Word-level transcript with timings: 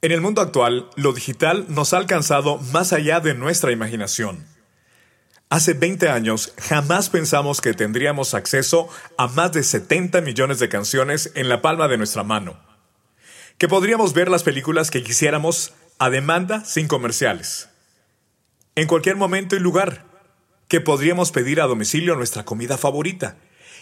En 0.00 0.12
el 0.12 0.20
mundo 0.20 0.40
actual, 0.40 0.88
lo 0.94 1.12
digital 1.12 1.66
nos 1.68 1.92
ha 1.92 1.96
alcanzado 1.96 2.58
más 2.72 2.92
allá 2.92 3.18
de 3.18 3.34
nuestra 3.34 3.72
imaginación. 3.72 4.46
Hace 5.50 5.72
20 5.72 6.08
años 6.08 6.54
jamás 6.56 7.10
pensamos 7.10 7.60
que 7.60 7.74
tendríamos 7.74 8.34
acceso 8.34 8.88
a 9.16 9.26
más 9.26 9.50
de 9.50 9.64
70 9.64 10.20
millones 10.20 10.60
de 10.60 10.68
canciones 10.68 11.32
en 11.34 11.48
la 11.48 11.62
palma 11.62 11.88
de 11.88 11.98
nuestra 11.98 12.22
mano. 12.22 12.60
Que 13.56 13.66
podríamos 13.66 14.14
ver 14.14 14.30
las 14.30 14.44
películas 14.44 14.92
que 14.92 15.02
quisiéramos 15.02 15.72
a 15.98 16.10
demanda 16.10 16.64
sin 16.64 16.86
comerciales. 16.86 17.68
En 18.76 18.86
cualquier 18.86 19.16
momento 19.16 19.56
y 19.56 19.58
lugar. 19.58 20.04
Que 20.68 20.80
podríamos 20.80 21.32
pedir 21.32 21.60
a 21.60 21.66
domicilio 21.66 22.14
nuestra 22.14 22.44
comida 22.44 22.78
favorita 22.78 23.36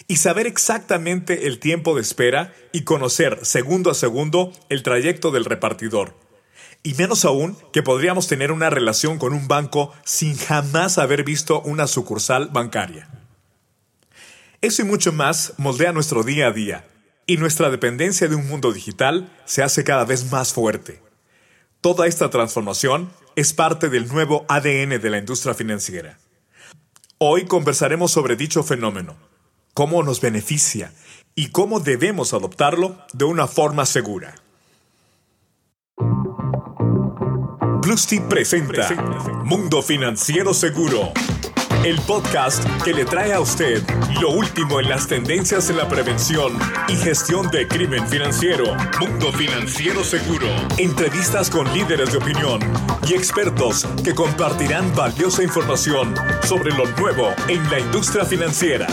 y 0.08 0.16
saber 0.16 0.46
exactamente 0.46 1.46
el 1.46 1.58
tiempo 1.58 1.94
de 1.94 2.02
espera 2.02 2.52
y 2.72 2.82
conocer 2.82 3.44
segundo 3.44 3.90
a 3.90 3.94
segundo 3.94 4.52
el 4.68 4.82
trayecto 4.82 5.30
del 5.30 5.44
repartidor. 5.44 6.14
Y 6.82 6.94
menos 6.94 7.24
aún 7.24 7.56
que 7.72 7.82
podríamos 7.82 8.28
tener 8.28 8.52
una 8.52 8.70
relación 8.70 9.18
con 9.18 9.32
un 9.32 9.48
banco 9.48 9.92
sin 10.04 10.36
jamás 10.36 10.98
haber 10.98 11.24
visto 11.24 11.60
una 11.62 11.86
sucursal 11.86 12.48
bancaria. 12.52 13.08
Eso 14.60 14.82
y 14.82 14.84
mucho 14.84 15.12
más 15.12 15.54
moldea 15.58 15.92
nuestro 15.92 16.22
día 16.22 16.48
a 16.48 16.52
día, 16.52 16.86
y 17.26 17.38
nuestra 17.38 17.70
dependencia 17.70 18.28
de 18.28 18.36
un 18.36 18.46
mundo 18.46 18.72
digital 18.72 19.32
se 19.44 19.62
hace 19.62 19.82
cada 19.82 20.04
vez 20.04 20.30
más 20.30 20.52
fuerte. 20.52 21.00
Toda 21.80 22.06
esta 22.06 22.30
transformación 22.30 23.10
es 23.34 23.52
parte 23.52 23.88
del 23.88 24.08
nuevo 24.08 24.46
ADN 24.48 25.00
de 25.00 25.10
la 25.10 25.18
industria 25.18 25.54
financiera. 25.54 26.18
Hoy 27.18 27.46
conversaremos 27.46 28.12
sobre 28.12 28.36
dicho 28.36 28.62
fenómeno, 28.62 29.16
cómo 29.76 30.02
nos 30.02 30.22
beneficia 30.22 30.90
y 31.34 31.50
cómo 31.50 31.80
debemos 31.80 32.32
adoptarlo 32.32 32.96
de 33.12 33.26
una 33.26 33.46
forma 33.46 33.84
segura. 33.84 34.34
Plusty 37.82 38.20
presenta 38.20 38.88
Mundo 39.44 39.82
Financiero 39.82 40.54
Seguro, 40.54 41.12
el 41.84 42.00
podcast 42.00 42.64
que 42.84 42.94
le 42.94 43.04
trae 43.04 43.34
a 43.34 43.40
usted 43.40 43.82
lo 44.18 44.30
último 44.30 44.80
en 44.80 44.88
las 44.88 45.08
tendencias 45.08 45.68
en 45.68 45.76
la 45.76 45.86
prevención 45.86 46.58
y 46.88 46.96
gestión 46.96 47.50
de 47.50 47.68
crimen 47.68 48.08
financiero. 48.08 48.74
Mundo 48.98 49.30
Financiero 49.30 50.02
Seguro. 50.02 50.48
Entrevistas 50.78 51.50
con 51.50 51.70
líderes 51.74 52.12
de 52.12 52.18
opinión 52.18 52.60
y 53.06 53.12
expertos 53.12 53.86
que 54.02 54.14
compartirán 54.14 54.94
valiosa 54.94 55.42
información 55.42 56.14
sobre 56.44 56.70
lo 56.70 56.86
nuevo 56.96 57.28
en 57.48 57.70
la 57.70 57.78
industria 57.78 58.24
financiera. 58.24 58.86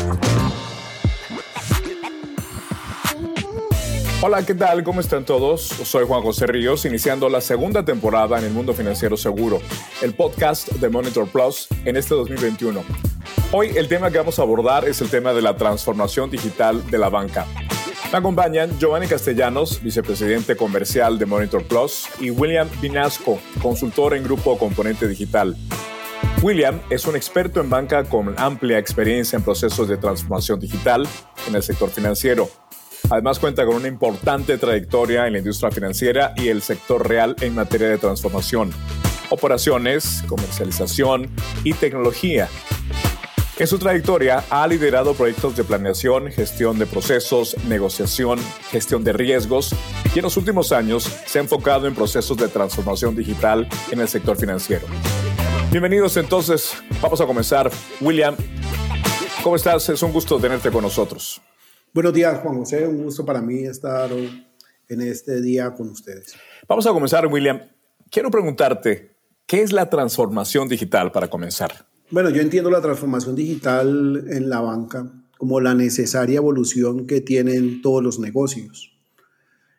Hola, 4.26 4.46
¿qué 4.46 4.56
tal? 4.56 4.86
¿Cómo 4.86 5.02
están 5.02 5.26
todos? 5.26 5.64
Soy 5.64 6.06
Juan 6.08 6.22
José 6.22 6.48
Ríos, 6.48 6.86
iniciando 6.86 7.28
la 7.28 7.42
segunda 7.42 7.84
temporada 7.84 8.40
en 8.40 8.46
el 8.46 8.54
mundo 8.54 8.74
financiero 8.74 9.18
seguro, 9.18 9.60
el 10.02 10.14
podcast 10.14 10.70
de 10.70 10.88
Monitor 10.88 11.28
Plus 11.28 11.68
en 11.84 11.98
este 11.98 12.16
2021. 12.16 12.86
Hoy 13.52 13.74
el 13.76 13.90
tema 13.90 14.10
que 14.12 14.20
vamos 14.20 14.40
a 14.40 14.44
abordar 14.44 14.88
es 14.88 15.02
el 15.02 15.10
tema 15.10 15.34
de 15.34 15.42
la 15.42 15.58
transformación 15.58 16.32
digital 16.32 16.90
de 16.90 16.98
la 17.00 17.10
banca. 17.10 17.46
Me 18.14 18.20
acompañan 18.20 18.80
Giovanni 18.80 19.08
Castellanos, 19.08 19.84
vicepresidente 19.84 20.56
comercial 20.56 21.20
de 21.20 21.26
Monitor 21.26 21.66
Plus, 21.66 22.08
y 22.22 22.30
William 22.30 22.70
Vinasco, 22.80 23.40
consultor 23.62 24.16
en 24.16 24.24
Grupo 24.24 24.58
Componente 24.58 25.06
Digital. 25.06 25.58
William 26.42 26.80
es 26.90 27.06
un 27.08 27.18
experto 27.18 27.60
en 27.60 27.70
banca 27.70 28.06
con 28.06 28.36
amplia 28.38 28.78
experiencia 28.78 29.36
en 29.36 29.44
procesos 29.44 29.90
de 29.90 29.98
transformación 29.98 30.62
digital 30.62 31.06
en 31.46 31.56
el 31.56 31.64
sector 31.64 31.90
financiero 31.90 32.50
Además 33.10 33.40
cuenta 33.40 33.66
con 33.66 33.76
una 33.76 33.88
importante 33.88 34.58
trayectoria 34.58 35.28
en 35.28 35.34
la 35.34 35.40
industria 35.40 35.72
financiera 35.72 36.34
y 36.36 36.48
el 36.48 36.62
sector 36.62 37.08
real 37.08 37.36
en 37.42 37.54
materia 37.54 37.90
de 37.90 37.98
transformación, 37.98 38.72
operaciones, 39.30 40.24
comercialización 40.28 41.30
y 41.64 41.74
tecnología. 41.74 42.48
En 43.60 43.68
su 43.68 43.78
trayectoria 43.78 44.44
ha 44.50 44.66
liderado 44.68 45.14
proyectos 45.14 45.56
de 45.56 45.64
planeación, 45.64 46.32
gestión 46.32 46.80
de 46.80 46.88
procesos, 46.88 47.56
negociación, 47.68 48.40
gestión 48.72 49.04
de 49.04 49.14
riesgos 49.14 49.76
y 50.16 50.20
en 50.20 50.24
los 50.24 50.38
últimos 50.38 50.72
años 50.72 51.04
se 51.04 51.38
ha 51.38 51.42
enfocado 51.44 51.88
en 51.88 51.94
procesos 51.94 52.36
de 52.38 52.48
transformación 52.48 53.16
digital 53.16 53.68
en 53.92 54.02
el 54.02 54.08
sector 54.08 54.38
financiero. 54.38 54.88
Bienvenidos 55.70 56.18
entonces, 56.18 56.74
vamos 57.00 57.22
a 57.22 57.28
comenzar. 57.28 57.70
William, 58.02 58.36
¿cómo 59.44 59.56
estás? 59.56 59.88
Es 59.90 60.02
un 60.02 60.12
gusto 60.12 60.40
tenerte 60.40 60.72
con 60.72 60.82
nosotros. 60.82 61.40
Buenos 61.94 62.14
días, 62.14 62.40
Juan 62.40 62.58
José. 62.58 62.88
Un 62.88 63.04
gusto 63.04 63.24
para 63.24 63.40
mí 63.40 63.66
estar 63.66 64.10
en 64.12 65.02
este 65.02 65.44
día 65.44 65.76
con 65.76 65.90
ustedes. 65.90 66.34
Vamos 66.68 66.88
a 66.88 66.90
comenzar, 66.90 67.28
William. 67.28 67.60
Quiero 68.10 68.32
preguntarte, 68.32 69.12
¿qué 69.46 69.62
es 69.62 69.72
la 69.72 69.92
transformación 69.92 70.68
digital 70.68 71.12
para 71.12 71.30
comenzar? 71.30 71.86
Bueno, 72.10 72.32
yo 72.32 72.42
entiendo 72.42 72.72
la 72.72 72.82
transformación 72.82 73.36
digital 73.36 74.26
en 74.28 74.50
la 74.50 74.60
banca 74.62 75.08
como 75.38 75.62
la 75.62 75.76
necesaria 75.76 76.38
evolución 76.38 77.06
que 77.06 77.22
tienen 77.22 77.84
todos 77.84 78.02
los 78.02 78.18
negocios, 78.18 78.98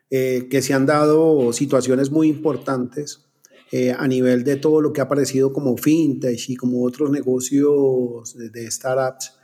eh, 0.09 0.47
que 0.49 0.61
se 0.61 0.73
han 0.73 0.85
dado 0.85 1.51
situaciones 1.51 2.11
muy 2.11 2.29
importantes 2.29 3.25
eh, 3.73 3.91
a 3.91 4.07
nivel 4.07 4.45
de 4.45 4.55
todo 4.55 4.79
lo 4.79 4.93
que 4.93 5.01
ha 5.01 5.05
aparecido 5.05 5.51
como 5.51 5.75
fintech 5.75 6.49
y 6.49 6.55
como 6.55 6.81
otros 6.85 7.11
negocios 7.11 8.37
de, 8.37 8.49
de 8.51 8.71
startups 8.71 9.34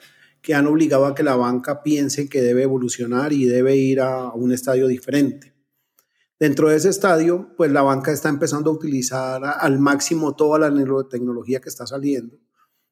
que 0.42 0.56
han 0.56 0.68
obligado 0.68 1.06
a 1.06 1.16
que 1.16 1.24
la 1.24 1.36
banca 1.36 1.84
piense 1.84 2.28
que 2.28 2.42
debe 2.42 2.64
evolucionar 2.64 3.32
y 3.32 3.46
debe 3.46 3.76
ir 3.76 4.02
a 4.02 4.32
un 4.34 4.52
estadio 4.52 4.88
diferente. 4.88 5.54
Dentro 6.40 6.70
de 6.70 6.78
ese 6.78 6.90
estadio, 6.90 7.54
pues 7.56 7.72
la 7.72 7.84
banca 7.84 8.12
está 8.12 8.30
empezando 8.30 8.72
a 8.72 8.74
utilizar 8.74 9.44
al 9.46 9.78
máximo 9.78 10.36
toda 10.36 10.58
la 10.58 10.72
tecnología 11.08 11.62
que 11.62 11.70
está 11.70 11.86
saliendo, 11.86 12.40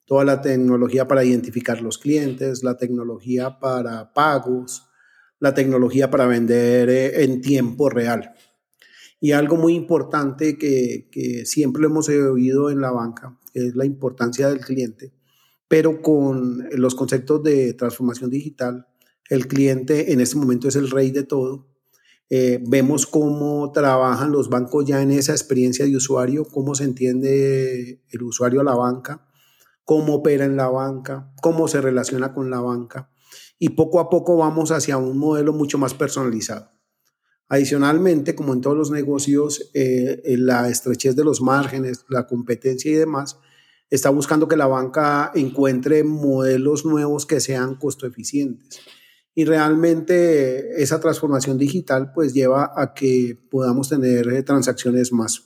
toda 0.05 0.23
la 0.23 0.41
tecnología 0.41 1.07
para 1.07 1.23
identificar 1.23 1.81
los 1.81 1.97
clientes, 1.97 2.63
la 2.63 2.77
tecnología 2.77 3.59
para 3.59 4.13
pagos, 4.13 4.88
la 5.39 5.55
tecnología 5.55 6.11
para 6.11 6.27
vender 6.27 6.89
eh, 6.89 7.23
en 7.23 7.41
tiempo 7.41 7.89
real. 7.89 8.35
Y 9.19 9.31
algo 9.31 9.57
muy 9.57 9.73
importante 9.73 10.57
que, 10.57 11.09
que 11.11 11.45
siempre 11.47 11.85
hemos 11.85 12.07
oído 12.07 12.69
en 12.69 12.81
la 12.81 12.91
banca 12.91 13.35
es 13.55 13.75
la 13.75 13.85
importancia 13.85 14.47
del 14.47 14.59
cliente 14.59 15.19
pero 15.69 16.02
con 16.02 16.68
los 16.72 16.96
conceptos 16.96 17.44
de 17.44 17.74
transformación 17.75 18.31
digital, 18.31 18.88
el 19.30 19.47
cliente 19.47 20.12
en 20.12 20.19
este 20.19 20.35
momento 20.35 20.68
es 20.68 20.75
el 20.75 20.90
rey 20.90 21.12
de 21.12 21.24
todo. 21.24 21.68
Eh, 22.31 22.59
vemos 22.68 23.06
cómo 23.06 23.72
trabajan 23.72 24.31
los 24.31 24.50
bancos 24.50 24.85
ya 24.85 25.02
en 25.02 25.12
esa 25.12 25.31
experiencia 25.31 25.85
de 25.85 25.96
usuario, 25.96 26.46
cómo 26.46 26.74
se 26.74 26.84
entiende 26.85 28.02
el 28.09 28.24
usuario 28.24 28.62
a 28.62 28.63
la 28.63 28.75
banca, 28.75 29.28
cómo 29.85 30.16
opera 30.16 30.44
en 30.44 30.57
la 30.57 30.69
banca, 30.69 31.31
cómo 31.41 31.68
se 31.68 31.81
relaciona 31.81 32.34
con 32.34 32.50
la 32.50 32.62
banca. 32.62 33.12
Y 33.59 33.69
poco 33.69 34.00
a 34.00 34.09
poco 34.09 34.38
vamos 34.38 34.72
hacia 34.72 34.97
un 34.97 35.19
modelo 35.19 35.53
mucho 35.53 35.78
más 35.78 35.94
personalizado. 35.94 36.72
Adicionalmente, 37.47 38.34
como 38.34 38.53
en 38.53 38.62
todos 38.62 38.78
los 38.78 38.90
negocios, 38.90 39.69
eh, 39.75 40.22
la 40.38 40.68
estrechez 40.68 41.16
de 41.16 41.24
los 41.24 41.41
márgenes, 41.41 42.06
la 42.09 42.25
competencia 42.25 42.91
y 42.91 42.96
demás, 42.96 43.40
está 43.89 44.09
buscando 44.09 44.47
que 44.47 44.55
la 44.55 44.67
banca 44.67 45.31
encuentre 45.33 46.03
modelos 46.03 46.85
nuevos 46.85 47.25
que 47.25 47.39
sean 47.39 47.75
costo 47.75 48.05
eficientes. 48.05 48.81
Y 49.35 49.45
realmente 49.45 50.81
esa 50.81 51.00
transformación 51.00 51.57
digital 51.57 52.11
pues 52.13 52.33
lleva 52.33 52.73
a 52.75 52.94
que 52.94 53.38
podamos 53.50 53.89
tener 53.89 54.27
eh, 54.27 54.44
transacciones 54.44 55.11
más 55.13 55.45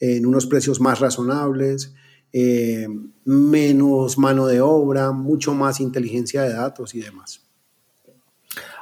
en 0.00 0.26
unos 0.26 0.46
precios 0.46 0.80
más 0.80 1.00
razonables, 1.00 1.94
eh, 2.32 2.86
menos 3.24 4.18
mano 4.18 4.46
de 4.46 4.60
obra, 4.60 5.12
mucho 5.12 5.54
más 5.54 5.80
inteligencia 5.80 6.42
de 6.42 6.54
datos 6.54 6.94
y 6.94 7.00
demás. 7.00 7.42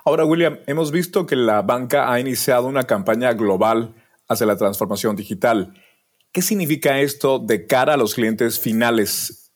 Ahora, 0.04 0.24
William, 0.24 0.58
hemos 0.66 0.92
visto 0.92 1.26
que 1.26 1.34
la 1.34 1.62
banca 1.62 2.12
ha 2.12 2.20
iniciado 2.20 2.66
una 2.66 2.84
campaña 2.84 3.32
global 3.32 3.94
hacia 4.28 4.46
la 4.46 4.56
transformación 4.56 5.16
digital. 5.16 5.74
¿Qué 6.36 6.42
significa 6.42 7.00
esto 7.00 7.38
de 7.38 7.66
cara 7.66 7.94
a 7.94 7.96
los 7.96 8.14
clientes 8.14 8.60
finales, 8.60 9.50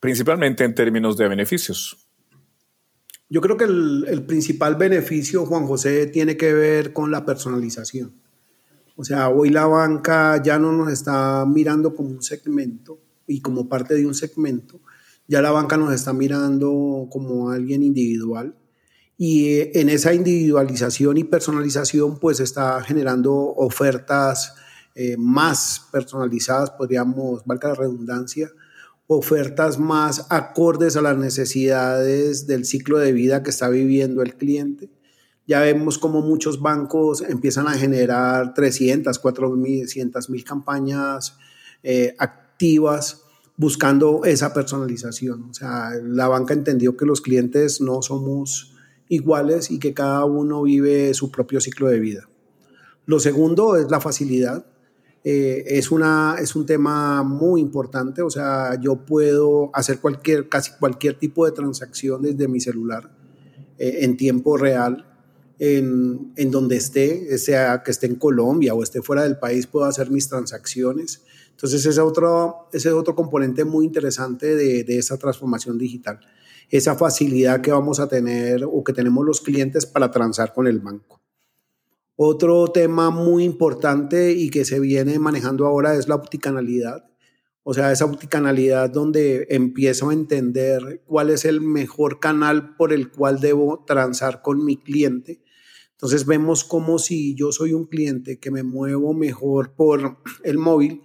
principalmente 0.00 0.64
en 0.64 0.74
términos 0.74 1.16
de 1.16 1.28
beneficios? 1.28 2.10
Yo 3.30 3.40
creo 3.40 3.56
que 3.56 3.64
el, 3.64 4.22
principal 4.26 4.74
beneficio, 4.74 5.46
Juan 5.46 5.66
José, 5.66 6.08
tiene 6.08 6.36
que 6.36 6.52
ver 6.52 6.92
con 6.92 7.10
la 7.10 7.24
personalización. 7.24 8.20
O 8.96 9.02
sea, 9.02 9.30
hoy 9.30 9.48
la 9.48 9.64
banca 9.64 10.42
ya 10.42 10.58
no 10.58 10.72
nos 10.72 10.92
está 10.92 11.46
mirando 11.46 11.94
como 11.94 12.10
un 12.10 12.22
segmento 12.22 13.00
y 13.26 13.40
como 13.40 13.66
parte 13.66 13.94
de 13.94 14.06
un 14.06 14.12
segmento, 14.12 14.78
ya 15.26 15.40
la 15.40 15.52
banca 15.52 15.78
nos 15.78 15.94
está 15.94 16.12
mirando 16.12 17.08
como 17.10 17.48
alguien 17.48 17.82
individual 17.82 18.54
y 19.16 19.54
eh, 19.54 19.70
en 19.76 19.88
esa 19.88 20.12
individualización 20.12 21.16
y 21.16 21.24
personalización 21.24 22.18
pues 22.18 22.40
está 22.40 22.82
generando 22.82 23.32
ofertas 23.34 24.54
eh, 24.96 25.16
más 25.18 25.86
personalizadas, 25.92 26.70
podríamos, 26.70 27.44
valga 27.44 27.68
la 27.68 27.74
redundancia, 27.74 28.50
ofertas 29.06 29.78
más 29.78 30.26
acordes 30.30 30.96
a 30.96 31.02
las 31.02 31.16
necesidades 31.16 32.46
del 32.46 32.64
ciclo 32.64 32.98
de 32.98 33.12
vida 33.12 33.42
que 33.42 33.50
está 33.50 33.68
viviendo 33.68 34.22
el 34.22 34.36
cliente. 34.36 34.90
Ya 35.46 35.60
vemos 35.60 35.98
como 35.98 36.22
muchos 36.22 36.60
bancos 36.60 37.20
empiezan 37.20 37.68
a 37.68 37.74
generar 37.74 38.54
300, 38.54 39.18
400 39.18 40.30
mil 40.30 40.44
campañas 40.44 41.36
eh, 41.82 42.16
activas 42.18 43.22
buscando 43.56 44.24
esa 44.24 44.52
personalización. 44.52 45.50
O 45.50 45.54
sea, 45.54 45.90
la 46.02 46.26
banca 46.26 46.54
entendió 46.54 46.96
que 46.96 47.04
los 47.04 47.20
clientes 47.20 47.82
no 47.82 48.00
somos 48.02 48.74
iguales 49.08 49.70
y 49.70 49.78
que 49.78 49.94
cada 49.94 50.24
uno 50.24 50.62
vive 50.62 51.14
su 51.14 51.30
propio 51.30 51.60
ciclo 51.60 51.88
de 51.88 52.00
vida. 52.00 52.28
Lo 53.04 53.20
segundo 53.20 53.76
es 53.76 53.90
la 53.90 54.00
facilidad. 54.00 54.66
Eh, 55.28 55.76
es, 55.78 55.90
una, 55.90 56.36
es 56.38 56.54
un 56.54 56.66
tema 56.66 57.24
muy 57.24 57.60
importante, 57.60 58.22
o 58.22 58.30
sea, 58.30 58.80
yo 58.80 59.04
puedo 59.04 59.70
hacer 59.74 59.98
cualquier, 59.98 60.48
casi 60.48 60.70
cualquier 60.78 61.18
tipo 61.18 61.44
de 61.44 61.50
transacción 61.50 62.22
desde 62.22 62.46
mi 62.46 62.60
celular 62.60 63.10
eh, 63.76 63.98
en 64.02 64.16
tiempo 64.16 64.56
real, 64.56 65.04
en, 65.58 66.32
en, 66.36 66.50
donde 66.52 66.76
esté, 66.76 67.36
sea 67.38 67.82
que 67.82 67.90
esté 67.90 68.06
en 68.06 68.14
Colombia 68.14 68.72
o 68.72 68.84
esté 68.84 69.02
fuera 69.02 69.24
del 69.24 69.36
país, 69.36 69.66
puedo 69.66 69.86
hacer 69.86 70.12
mis 70.12 70.28
transacciones. 70.28 71.22
Entonces, 71.50 71.80
ese 71.80 71.90
es 71.90 71.98
otro, 71.98 72.68
ese 72.72 72.90
es 72.90 72.94
otro 72.94 73.16
componente 73.16 73.64
muy 73.64 73.84
interesante 73.84 74.54
de, 74.54 74.84
de 74.84 74.96
esa 74.96 75.16
transformación 75.18 75.76
digital, 75.76 76.20
esa 76.70 76.94
facilidad 76.94 77.60
que 77.62 77.72
vamos 77.72 77.98
a 77.98 78.06
tener 78.06 78.62
o 78.64 78.84
que 78.84 78.92
tenemos 78.92 79.26
los 79.26 79.40
clientes 79.40 79.86
para 79.86 80.08
transar 80.12 80.54
con 80.54 80.68
el 80.68 80.78
banco. 80.78 81.20
Otro 82.18 82.68
tema 82.68 83.10
muy 83.10 83.44
importante 83.44 84.32
y 84.32 84.48
que 84.48 84.64
se 84.64 84.80
viene 84.80 85.18
manejando 85.18 85.66
ahora 85.66 85.96
es 85.96 86.08
la 86.08 86.14
opticanalidad. 86.14 87.04
O 87.62 87.74
sea, 87.74 87.92
esa 87.92 88.06
opticanalidad 88.06 88.88
donde 88.88 89.46
empiezo 89.50 90.08
a 90.08 90.14
entender 90.14 91.02
cuál 91.04 91.28
es 91.28 91.44
el 91.44 91.60
mejor 91.60 92.18
canal 92.18 92.74
por 92.76 92.94
el 92.94 93.10
cual 93.10 93.40
debo 93.40 93.84
transar 93.86 94.40
con 94.40 94.64
mi 94.64 94.78
cliente. 94.78 95.42
Entonces 95.90 96.24
vemos 96.24 96.64
como 96.64 96.98
si 96.98 97.34
yo 97.34 97.52
soy 97.52 97.74
un 97.74 97.84
cliente 97.84 98.38
que 98.38 98.50
me 98.50 98.62
muevo 98.62 99.12
mejor 99.12 99.74
por 99.74 100.18
el 100.44 100.56
móvil, 100.56 101.02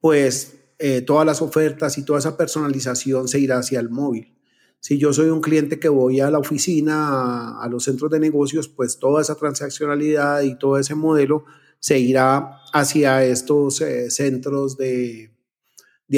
pues 0.00 0.58
eh, 0.80 1.02
todas 1.02 1.26
las 1.26 1.40
ofertas 1.40 1.98
y 1.98 2.04
toda 2.04 2.18
esa 2.18 2.36
personalización 2.36 3.28
se 3.28 3.38
irá 3.38 3.58
hacia 3.58 3.78
el 3.78 3.90
móvil. 3.90 4.37
Si 4.80 4.98
yo 4.98 5.12
soy 5.12 5.28
un 5.28 5.40
cliente 5.40 5.80
que 5.80 5.88
voy 5.88 6.20
a 6.20 6.30
la 6.30 6.38
oficina, 6.38 7.60
a, 7.60 7.68
los 7.68 7.84
centros 7.84 8.10
de 8.10 8.20
negocios, 8.20 8.68
pues 8.68 8.98
toda 8.98 9.20
esa 9.20 9.34
transaccionalidad 9.34 10.42
y 10.42 10.56
todo 10.56 10.78
ese 10.78 10.94
modelo 10.94 11.44
se 11.80 11.98
irá 11.98 12.60
hacia 12.72 13.24
estos 13.24 13.80
eh, 13.80 14.10
centros 14.10 14.76
de, 14.76 15.30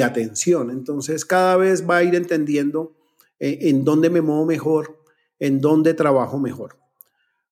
atención. 0.03 0.69
Entonces, 0.69 1.25
cada 1.25 1.57
vez 1.57 1.89
va 1.89 1.97
a 1.97 2.03
ir 2.03 2.15
entendiendo 2.15 2.95
eh, 3.39 3.57
en 3.61 3.83
dónde 3.83 4.09
me 4.09 4.21
muevo 4.21 4.45
mejor, 4.45 5.03
en 5.39 5.59
dónde 5.59 5.93
trabajo 5.93 6.39
mejor. 6.39 6.77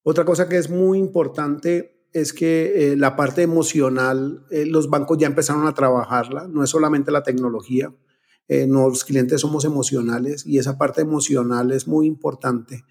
Otra 0.02 0.24
cosa 0.24 0.48
que 0.48 0.56
es 0.56 0.70
muy 0.70 0.98
importante 0.98 2.06
es 2.12 2.32
que 2.32 2.92
eh, 2.92 2.96
la 2.96 3.14
parte 3.14 3.42
emocional, 3.42 4.46
los 4.50 4.88
bancos 4.88 5.18
ya 5.18 5.26
empezaron 5.26 5.66
a 5.66 5.74
trabajarla, 5.74 6.48
no 6.48 6.64
es 6.64 6.70
solamente 6.70 7.12
la 7.12 7.22
tecnología, 7.22 7.92
eh, 8.50 8.66
los 8.66 9.04
clientes 9.04 9.42
somos 9.42 9.64
emocionales 9.64 10.44
y 10.44 10.58
esa 10.58 10.76
parte 10.76 11.02
emocional 11.02 11.70
es 11.70 11.86
muy 11.86 12.08
importante. 12.08 12.84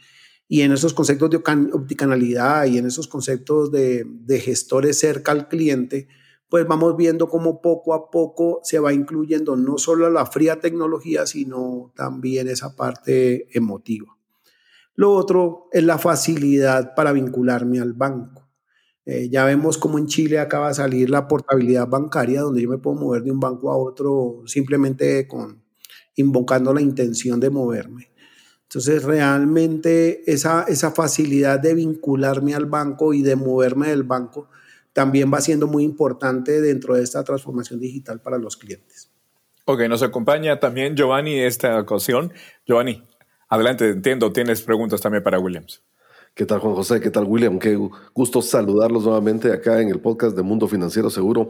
Y 0.48 0.62
en 0.62 0.72
esos 0.72 0.94
conceptos 0.94 1.30
de 1.30 1.36
opticanalidad 1.74 2.66
y 2.66 2.78
en 2.78 2.86
esos 2.86 3.10
conceptos 3.10 3.70
de, 3.70 4.06
de 4.08 4.40
gestores 4.40 4.98
cerca 4.98 5.34
al 5.34 5.50
cliente, 5.50 6.08
pues 6.48 6.66
vamos 6.66 6.96
viendo 6.96 7.28
cómo 7.28 7.62
poco 7.62 7.94
a 7.94 8.10
poco 8.10 8.62
se 8.64 8.80
va 8.80 8.94
incluyendo 8.94 9.58
no 9.58 9.78
solo 9.78 10.10
la 10.10 10.26
fría 10.26 10.62
tecnología, 10.62 11.26
sino 11.26 11.92
también 11.94 12.48
esa 12.48 12.78
parte 12.78 13.50
emotiva. 13.52 14.18
Lo 14.96 15.12
otro 15.12 15.68
es 15.74 15.84
la 15.84 15.98
facilidad 15.98 16.96
para 16.96 17.12
vincularme 17.12 17.82
al 17.82 17.92
banco. 17.92 18.39
Eh, 19.10 19.28
ya 19.28 19.44
vemos 19.44 19.80
cómo 19.80 19.98
en 19.98 20.06
Chile 20.06 20.38
acaba 20.38 20.68
de 20.68 20.76
salir 20.76 21.10
la 21.10 21.28
portabilidad 21.28 21.88
bancaria, 21.88 22.42
donde 22.42 22.62
yo 22.62 22.70
me 22.70 22.78
puedo 22.78 22.96
mover 22.96 23.24
de 23.24 23.32
un 23.32 23.40
banco 23.40 23.72
a 23.72 23.78
otro 23.78 24.44
simplemente 24.46 25.28
con 25.28 25.64
invocando 26.16 26.72
la 26.76 26.82
intención 26.82 27.40
de 27.40 27.50
moverme. 27.50 28.12
Entonces, 28.64 29.04
realmente 29.04 30.32
esa, 30.32 30.64
esa 30.68 30.92
facilidad 30.92 31.60
de 31.60 31.74
vincularme 31.74 32.54
al 32.54 32.68
banco 32.68 33.16
y 33.16 33.24
de 33.24 33.36
moverme 33.36 33.88
del 33.88 34.04
banco 34.04 34.48
también 34.94 35.34
va 35.34 35.42
siendo 35.42 35.66
muy 35.66 35.84
importante 35.84 36.62
dentro 36.62 36.94
de 36.94 37.02
esta 37.02 37.24
transformación 37.24 37.80
digital 37.80 38.22
para 38.22 38.38
los 38.38 38.58
clientes. 38.58 39.10
Ok, 39.66 39.82
nos 39.90 40.04
acompaña 40.04 40.60
también 40.60 40.96
Giovanni 40.96 41.40
esta 41.40 41.80
ocasión. 41.80 42.32
Giovanni, 42.68 43.02
adelante, 43.48 43.90
entiendo, 43.90 44.32
tienes 44.32 44.62
preguntas 44.62 45.02
también 45.02 45.24
para 45.24 45.40
Williams. 45.40 45.82
¿Qué 46.40 46.46
tal 46.46 46.60
Juan 46.60 46.74
José? 46.74 47.02
¿Qué 47.02 47.10
tal 47.10 47.26
William? 47.26 47.60
Qué 47.60 47.78
gusto 48.14 48.42
saludarlos 48.42 49.04
nuevamente 49.04 49.52
acá 49.52 49.82
en 49.82 49.90
el 49.90 50.00
podcast 50.00 50.38
de 50.38 50.42
Mundo 50.42 50.70
Financiero 50.70 51.10
Seguro. 51.10 51.50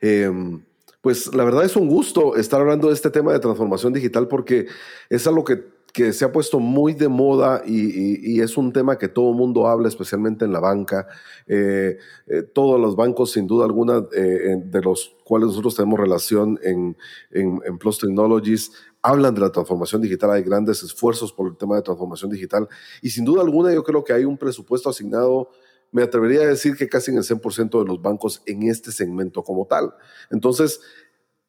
Em, 0.00 0.62
pues 1.00 1.34
la 1.34 1.42
verdad 1.42 1.64
es 1.64 1.74
un 1.74 1.88
gusto 1.88 2.36
estar 2.36 2.60
hablando 2.60 2.86
de 2.86 2.94
este 2.94 3.10
tema 3.10 3.32
de 3.32 3.40
transformación 3.40 3.92
digital 3.92 4.28
porque 4.28 4.68
es 5.10 5.26
algo 5.26 5.42
que, 5.42 5.64
que 5.92 6.12
se 6.12 6.24
ha 6.24 6.32
puesto 6.32 6.60
muy 6.60 6.94
de 6.94 7.08
moda 7.08 7.62
y, 7.66 8.40
es 8.40 8.56
un 8.56 8.72
tema 8.72 8.98
que 8.98 9.08
todo 9.08 9.30
el 9.30 9.36
mundo 9.36 9.66
habla, 9.66 9.88
especialmente 9.88 10.44
en 10.44 10.52
la 10.52 10.60
banca. 10.60 11.06
Eh, 11.46 11.98
eh, 12.26 12.42
todos 12.42 12.80
los 12.80 12.94
bancos, 12.94 13.32
sin 13.32 13.46
duda 13.46 13.64
alguna, 13.64 14.06
eh, 14.12 14.56
de 14.64 14.82
los 14.82 15.16
cuales 15.24 15.48
nosotros 15.48 15.74
tenemos 15.74 15.98
relación 15.98 16.58
en, 16.62 16.96
en, 17.30 17.60
en 17.64 17.78
Plus 17.78 17.98
Technologies, 17.98 18.72
hablan 19.02 19.34
de 19.34 19.40
la 19.40 19.52
transformación 19.52 20.02
digital, 20.02 20.30
hay 20.30 20.42
grandes 20.42 20.82
esfuerzos 20.82 21.32
por 21.32 21.48
el 21.48 21.56
tema 21.56 21.76
de 21.76 21.82
transformación 21.82 22.30
digital 22.30 22.68
y 23.02 23.10
sin 23.10 23.24
duda 23.24 23.42
alguna 23.42 23.72
yo 23.72 23.84
creo 23.84 24.04
que 24.04 24.12
hay 24.12 24.24
un 24.24 24.36
presupuesto 24.36 24.90
asignado, 24.90 25.50
me 25.90 26.02
atrevería 26.02 26.42
a 26.42 26.46
decir 26.46 26.76
que 26.76 26.88
casi 26.88 27.10
en 27.10 27.18
el 27.18 27.24
100% 27.24 27.78
de 27.80 27.86
los 27.86 28.02
bancos 28.02 28.42
en 28.46 28.64
este 28.64 28.92
segmento 28.92 29.42
como 29.42 29.66
tal. 29.66 29.94
Entonces, 30.30 30.80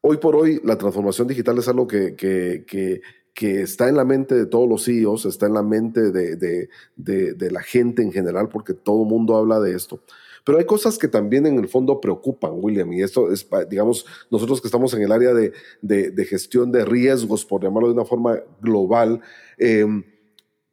hoy 0.01 0.17
por 0.17 0.35
hoy 0.35 0.61
la 0.63 0.77
transformación 0.77 1.27
digital 1.27 1.57
es 1.57 1.67
algo 1.67 1.87
que, 1.87 3.01
que 3.33 3.61
está 3.61 3.87
en 3.87 3.95
la 3.95 4.05
mente 4.05 4.35
de 4.35 4.45
todos 4.45 4.67
los 4.67 4.85
CEOs, 4.85 5.25
está 5.25 5.45
en 5.45 5.53
la 5.53 5.63
mente 5.63 6.11
de, 6.11 6.35
de, 6.35 6.69
de, 6.95 7.51
la 7.51 7.61
gente 7.61 8.01
en 8.01 8.11
general, 8.11 8.49
porque 8.49 8.73
todo 8.73 9.03
el 9.03 9.09
mundo 9.09 9.35
habla 9.35 9.59
de 9.59 9.75
esto. 9.75 10.01
Pero 10.43 10.57
hay 10.57 10.65
cosas 10.65 10.97
que 10.97 11.07
también 11.07 11.45
en 11.45 11.59
el 11.59 11.67
fondo 11.67 12.01
preocupan, 12.01 12.51
William, 12.55 12.91
y 12.93 13.01
esto 13.01 13.31
es, 13.31 13.47
digamos, 13.69 14.05
nosotros 14.31 14.61
que 14.61 14.67
estamos 14.67 14.93
en 14.93 15.03
el 15.03 15.11
área 15.11 15.33
de, 15.33 15.53
de, 15.81 16.25
gestión 16.25 16.71
de 16.71 16.85
riesgos, 16.85 17.45
por 17.45 17.61
llamarlo 17.61 17.87
de 17.87 17.93
una 17.93 18.05
forma 18.05 18.39
global, 18.61 19.21
em, 19.57 20.03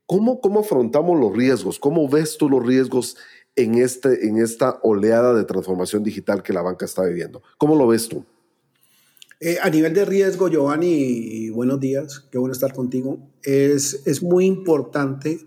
¿cómo, 0.06 0.40
¿cómo 0.40 0.60
afrontamos 0.60 1.18
los 1.18 1.36
riesgos? 1.36 1.78
¿Cómo 1.78 2.08
ves 2.08 2.38
tú 2.38 2.48
los 2.48 2.64
riesgos 2.64 3.16
en, 3.54 3.76
este, 3.76 4.26
en 4.26 4.38
esta 4.38 4.78
oleada 4.82 5.34
de 5.34 5.44
transformación 5.44 6.02
digital 6.02 6.42
que 6.42 6.52
la 6.52 6.62
banca 6.62 6.84
está 6.84 7.04
viviendo? 7.04 7.42
¿Cómo 7.58 7.76
lo 7.76 7.86
ves 7.86 8.08
tú? 8.08 8.24
Eh, 9.38 9.58
a 9.62 9.68
nivel 9.68 9.92
de 9.92 10.06
riesgo, 10.06 10.48
Giovanni, 10.48 11.50
buenos 11.50 11.78
días, 11.78 12.26
qué 12.30 12.38
bueno 12.38 12.54
estar 12.54 12.72
contigo. 12.72 13.18
Es, 13.42 14.06
es 14.06 14.22
muy 14.22 14.46
importante 14.46 15.40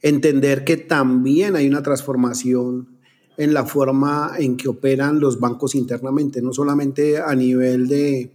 entender 0.00 0.64
que 0.64 0.78
también 0.78 1.54
hay 1.54 1.68
una 1.68 1.82
transformación 1.82 2.94
en 3.36 3.52
la 3.52 3.66
forma 3.66 4.32
en 4.38 4.56
que 4.56 4.68
operan 4.68 5.20
los 5.20 5.40
bancos 5.40 5.74
internamente, 5.74 6.40
no 6.40 6.54
solamente 6.54 7.18
a 7.18 7.34
nivel 7.34 7.86
de, 7.88 8.32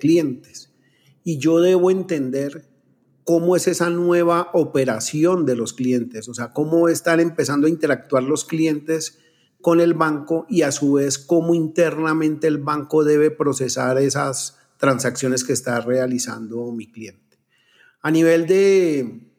clientes. 0.00 0.72
Y 1.22 1.38
yo 1.38 1.60
debo 1.60 1.92
entender 1.92 2.68
cómo 3.22 3.54
es 3.54 3.68
esa 3.68 3.90
nueva 3.90 4.50
operación 4.54 5.46
de 5.46 5.54
los 5.54 5.72
clientes, 5.72 6.28
o 6.28 6.34
sea, 6.34 6.52
cómo 6.52 6.88
están 6.88 7.20
empezando 7.20 7.68
a 7.68 7.70
interactuar 7.70 8.24
los 8.24 8.44
clientes 8.44 9.18
con 9.62 9.80
el 9.80 9.94
banco 9.94 10.44
y 10.50 10.62
a 10.62 10.72
su 10.72 10.94
vez 10.94 11.18
cómo 11.18 11.54
internamente 11.54 12.48
el 12.48 12.58
banco 12.58 13.04
debe 13.04 13.30
procesar 13.30 13.96
esas 13.98 14.58
transacciones 14.76 15.44
que 15.44 15.52
está 15.52 15.80
realizando 15.80 16.70
mi 16.72 16.90
cliente. 16.90 17.38
A 18.02 18.10
nivel 18.10 18.46
de, 18.46 19.30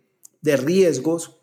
de 0.42 0.58
riesgos, 0.58 1.38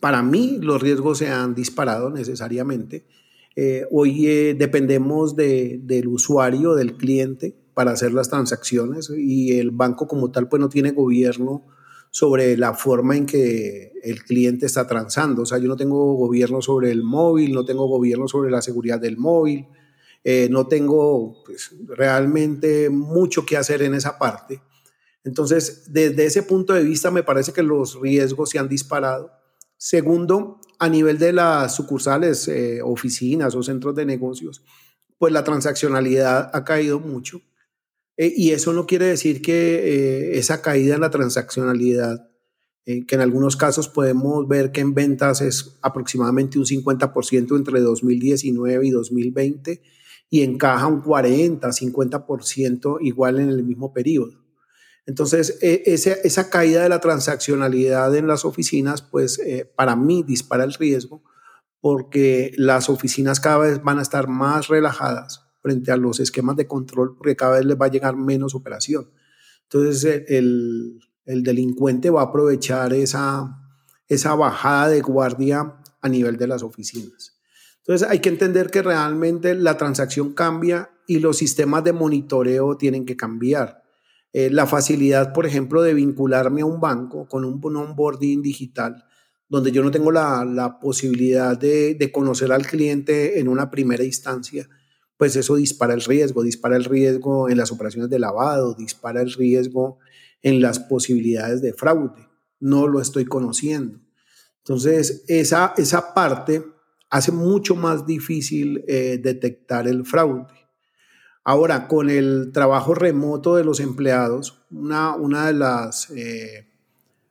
para 0.00 0.22
mí 0.22 0.58
los 0.60 0.82
riesgos 0.82 1.18
se 1.18 1.28
han 1.28 1.54
disparado 1.54 2.10
necesariamente. 2.10 3.06
Eh, 3.54 3.86
hoy 3.90 4.26
eh, 4.26 4.54
dependemos 4.58 5.36
del 5.36 6.08
usuario, 6.08 6.74
del 6.74 6.96
cliente, 6.96 7.54
para 7.74 7.90
hacer 7.90 8.12
las 8.12 8.30
transacciones 8.30 9.10
y 9.16 9.58
el 9.58 9.70
banco 9.70 10.06
como 10.06 10.30
tal 10.30 10.48
pues 10.48 10.60
no 10.60 10.68
tiene 10.68 10.92
gobierno 10.92 11.66
sobre 12.14 12.56
la 12.56 12.74
forma 12.74 13.16
en 13.16 13.26
que 13.26 13.90
el 14.04 14.22
cliente 14.22 14.66
está 14.66 14.86
transando. 14.86 15.42
O 15.42 15.46
sea, 15.46 15.58
yo 15.58 15.66
no 15.66 15.76
tengo 15.76 16.14
gobierno 16.14 16.62
sobre 16.62 16.92
el 16.92 17.02
móvil, 17.02 17.52
no 17.52 17.64
tengo 17.64 17.88
gobierno 17.88 18.28
sobre 18.28 18.52
la 18.52 18.62
seguridad 18.62 19.00
del 19.00 19.16
móvil, 19.16 19.66
eh, 20.22 20.46
no 20.48 20.68
tengo 20.68 21.42
pues, 21.44 21.74
realmente 21.88 22.88
mucho 22.88 23.44
que 23.44 23.56
hacer 23.56 23.82
en 23.82 23.94
esa 23.94 24.16
parte. 24.16 24.62
Entonces, 25.24 25.92
desde 25.92 26.24
ese 26.24 26.44
punto 26.44 26.72
de 26.72 26.84
vista 26.84 27.10
me 27.10 27.24
parece 27.24 27.52
que 27.52 27.64
los 27.64 28.00
riesgos 28.00 28.50
se 28.50 28.60
han 28.60 28.68
disparado 28.68 29.32
Segundo, 29.76 30.60
a 30.78 30.88
nivel 30.88 31.18
de 31.18 31.32
las 31.32 31.74
sucursales, 31.74 32.48
eh, 32.48 32.80
oficinas 32.82 33.54
o 33.54 33.62
centros 33.62 33.94
de 33.94 34.06
negocios, 34.06 34.62
pues 35.18 35.32
la 35.32 35.44
transaccionalidad 35.44 36.50
ha 36.54 36.64
caído 36.64 37.00
mucho. 37.00 37.40
Eh, 38.16 38.32
y 38.36 38.52
eso 38.52 38.72
no 38.72 38.86
quiere 38.86 39.06
decir 39.06 39.42
que 39.42 40.34
eh, 40.34 40.38
esa 40.38 40.62
caída 40.62 40.94
en 40.94 41.00
la 41.00 41.10
transaccionalidad 41.10 42.28
eh, 42.86 43.06
que 43.06 43.14
en 43.14 43.22
algunos 43.22 43.56
casos 43.56 43.88
podemos 43.88 44.46
ver 44.46 44.70
que 44.70 44.82
en 44.82 44.92
ventas 44.92 45.40
es 45.40 45.78
aproximadamente 45.80 46.58
un 46.58 46.66
50% 46.66 47.56
entre 47.56 47.80
2019 47.80 48.86
y 48.86 48.90
2020 48.90 49.82
y 50.28 50.42
encaja 50.42 50.86
un 50.86 51.00
40, 51.00 51.66
50% 51.66 52.98
igual 53.00 53.40
en 53.40 53.48
el 53.48 53.62
mismo 53.62 53.94
periodo. 53.94 54.44
Entonces, 55.06 55.58
e, 55.62 55.82
esa 55.86 56.50
caída 56.50 56.82
de 56.82 56.90
la 56.90 57.00
transaccionalidad 57.00 58.14
en 58.14 58.26
las 58.26 58.44
oficinas, 58.44 59.00
pues 59.00 59.38
eh, 59.38 59.70
para 59.74 59.96
mí 59.96 60.22
dispara 60.22 60.64
el 60.64 60.74
riesgo 60.74 61.22
porque 61.80 62.52
las 62.56 62.90
oficinas 62.90 63.40
cada 63.40 63.58
vez 63.58 63.82
van 63.82 63.98
a 63.98 64.02
estar 64.02 64.28
más 64.28 64.68
relajadas 64.68 65.43
frente 65.64 65.90
a 65.90 65.96
los 65.96 66.20
esquemas 66.20 66.56
de 66.56 66.66
control 66.68 67.16
porque 67.16 67.34
cada 67.34 67.56
vez 67.56 67.64
les 67.64 67.80
va 67.80 67.86
a 67.86 67.90
llegar 67.90 68.16
menos 68.16 68.54
operación. 68.54 69.10
Entonces, 69.62 70.24
el, 70.28 71.00
el 71.24 71.42
delincuente 71.42 72.10
va 72.10 72.20
a 72.20 72.24
aprovechar 72.24 72.92
esa, 72.92 73.56
esa 74.06 74.34
bajada 74.34 74.90
de 74.90 75.00
guardia 75.00 75.76
a 76.02 76.08
nivel 76.08 76.36
de 76.36 76.46
las 76.46 76.62
oficinas. 76.62 77.40
Entonces, 77.78 78.06
hay 78.06 78.18
que 78.18 78.28
entender 78.28 78.70
que 78.70 78.82
realmente 78.82 79.54
la 79.54 79.78
transacción 79.78 80.34
cambia 80.34 80.90
y 81.06 81.20
los 81.20 81.38
sistemas 81.38 81.82
de 81.82 81.94
monitoreo 81.94 82.76
tienen 82.76 83.06
que 83.06 83.16
cambiar. 83.16 83.82
Eh, 84.34 84.50
la 84.50 84.66
facilidad, 84.66 85.32
por 85.32 85.46
ejemplo, 85.46 85.80
de 85.80 85.94
vincularme 85.94 86.62
a 86.62 86.66
un 86.66 86.80
banco 86.80 87.28
con 87.28 87.44
un, 87.44 87.60
onboarding 87.64 88.42
digital, 88.42 89.04
donde 89.48 89.70
yo 89.70 89.84
no 89.84 89.92
tengo 89.92 90.10
la, 90.10 90.78
posibilidad 90.80 91.56
de, 91.56 92.10
conocer 92.12 92.52
al 92.52 92.66
cliente 92.66 93.38
en 93.38 93.48
una 93.48 93.70
primera 93.70 94.02
instancia, 94.02 94.68
pues 95.24 95.36
eso 95.36 95.56
dispara 95.56 95.94
el 95.94 96.02
riesgo, 96.02 96.42
dispara 96.42 96.76
el 96.76 96.84
riesgo 96.84 97.48
en 97.48 97.56
las 97.56 97.72
operaciones 97.72 98.10
de 98.10 98.18
lavado, 98.18 98.74
dispara 98.74 99.22
el 99.22 99.32
riesgo 99.32 99.98
en 100.42 100.60
las 100.60 100.78
posibilidades 100.78 101.62
de 101.62 101.72
fraude. 101.72 102.28
No 102.60 102.86
lo 102.88 103.00
estoy 103.00 103.24
conociendo. 103.24 103.98
Entonces, 104.58 105.24
esa, 105.26 105.72
esa 105.78 106.12
parte 106.12 106.62
hace 107.08 107.32
mucho 107.32 107.74
más 107.74 108.04
difícil 108.04 108.84
eh, 108.86 109.18
detectar 109.18 109.88
el 109.88 110.04
fraude. 110.04 110.44
Ahora, 111.42 111.88
con 111.88 112.10
el 112.10 112.50
trabajo 112.52 112.94
remoto 112.94 113.56
de 113.56 113.64
los 113.64 113.80
empleados, 113.80 114.62
una, 114.70 115.14
una 115.14 115.46
de 115.46 115.54
las 115.54 116.10
eh, 116.10 116.68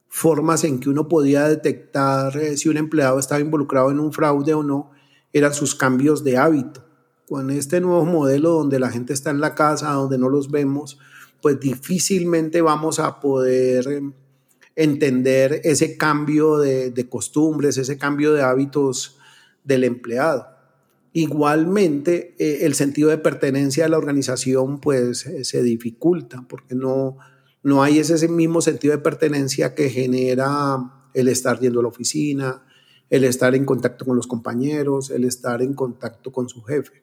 formas 0.08 0.64
en 0.64 0.80
que 0.80 0.90
uno 0.90 1.08
podía 1.08 1.48
detectar 1.48 2.36
eh, 2.38 2.58
si 2.58 2.70
un 2.70 2.78
empleado 2.78 3.20
estaba 3.20 3.40
involucrado 3.40 3.92
en 3.92 4.00
un 4.00 4.12
fraude 4.12 4.56
o 4.56 4.64
no 4.64 4.90
eran 5.32 5.54
sus 5.54 5.76
cambios 5.76 6.24
de 6.24 6.38
hábito. 6.38 6.83
Con 7.34 7.50
este 7.50 7.82
nuevo 7.82 8.06
modelo 8.06 8.52
donde 8.52 8.78
la 8.78 8.92
gente 8.92 9.12
está 9.12 9.32
en 9.32 9.42
la 9.42 9.56
casa, 9.56 9.94
donde 9.94 10.20
no 10.20 10.30
los 10.30 10.52
vemos, 10.52 11.00
pues 11.42 11.60
difícilmente 11.60 12.62
vamos 12.62 13.00
a 13.00 13.20
poder 13.20 13.88
eh, 13.88 14.02
entender 14.76 15.60
ese 15.64 15.98
cambio 15.98 16.60
de, 16.60 16.92
de 16.92 17.10
costumbres, 17.10 17.80
ese 17.80 17.98
cambio 17.98 18.34
de 18.34 18.44
hábitos 18.44 19.18
del 19.64 19.84
empleado. 19.84 20.46
Igualmente, 21.12 22.36
eh, 22.38 22.68
el 22.68 22.76
sentido 22.76 23.10
de 23.10 23.18
pertenencia 23.18 23.86
a 23.86 23.90
la 23.90 23.98
organización 23.98 24.80
pues 24.80 25.26
eh, 25.26 25.44
se 25.44 25.64
dificulta 25.64 26.46
porque 26.48 26.76
no, 26.76 27.18
no 27.64 27.82
hay 27.82 27.98
ese 27.98 28.28
mismo 28.28 28.62
sentido 28.62 28.96
de 28.96 29.02
pertenencia 29.02 29.74
que 29.74 29.90
genera 29.90 31.08
el 31.16 31.30
estar 31.30 31.60
yendo 31.60 31.80
a 31.80 31.82
la 31.82 31.90
oficina, 31.90 32.64
el 33.10 33.24
estar 33.24 33.56
en 33.56 33.66
contacto 33.66 34.06
con 34.06 34.16
los 34.16 34.28
compañeros, 34.28 35.10
el 35.10 35.24
estar 35.24 35.64
en 35.64 35.74
contacto 35.74 36.32
con 36.32 36.48
su 36.48 36.62
jefe. 36.62 37.03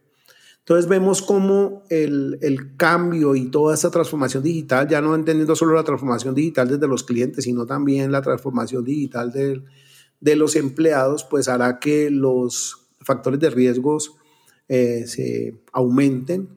Entonces 0.70 0.88
vemos 0.88 1.20
cómo 1.20 1.82
el, 1.90 2.38
el, 2.42 2.76
cambio 2.76 3.34
y 3.34 3.50
toda 3.50 3.74
esa 3.74 3.90
transformación 3.90 4.44
digital, 4.44 4.86
ya 4.86 5.00
no 5.00 5.16
entendiendo 5.16 5.56
solo 5.56 5.74
la 5.74 5.82
transformación 5.82 6.32
digital 6.32 6.68
desde 6.68 6.86
los 6.86 7.02
clientes, 7.02 7.42
sino 7.42 7.66
también 7.66 8.12
la 8.12 8.22
transformación 8.22 8.84
digital 8.84 9.32
de, 9.32 9.64
de 10.20 10.36
los 10.36 10.54
empleados, 10.54 11.24
pues 11.24 11.48
hará 11.48 11.80
que 11.80 12.08
los 12.08 12.86
factores 13.00 13.40
de 13.40 13.50
riesgos 13.50 14.14
eh, 14.68 15.08
se 15.08 15.60
aumenten 15.72 16.50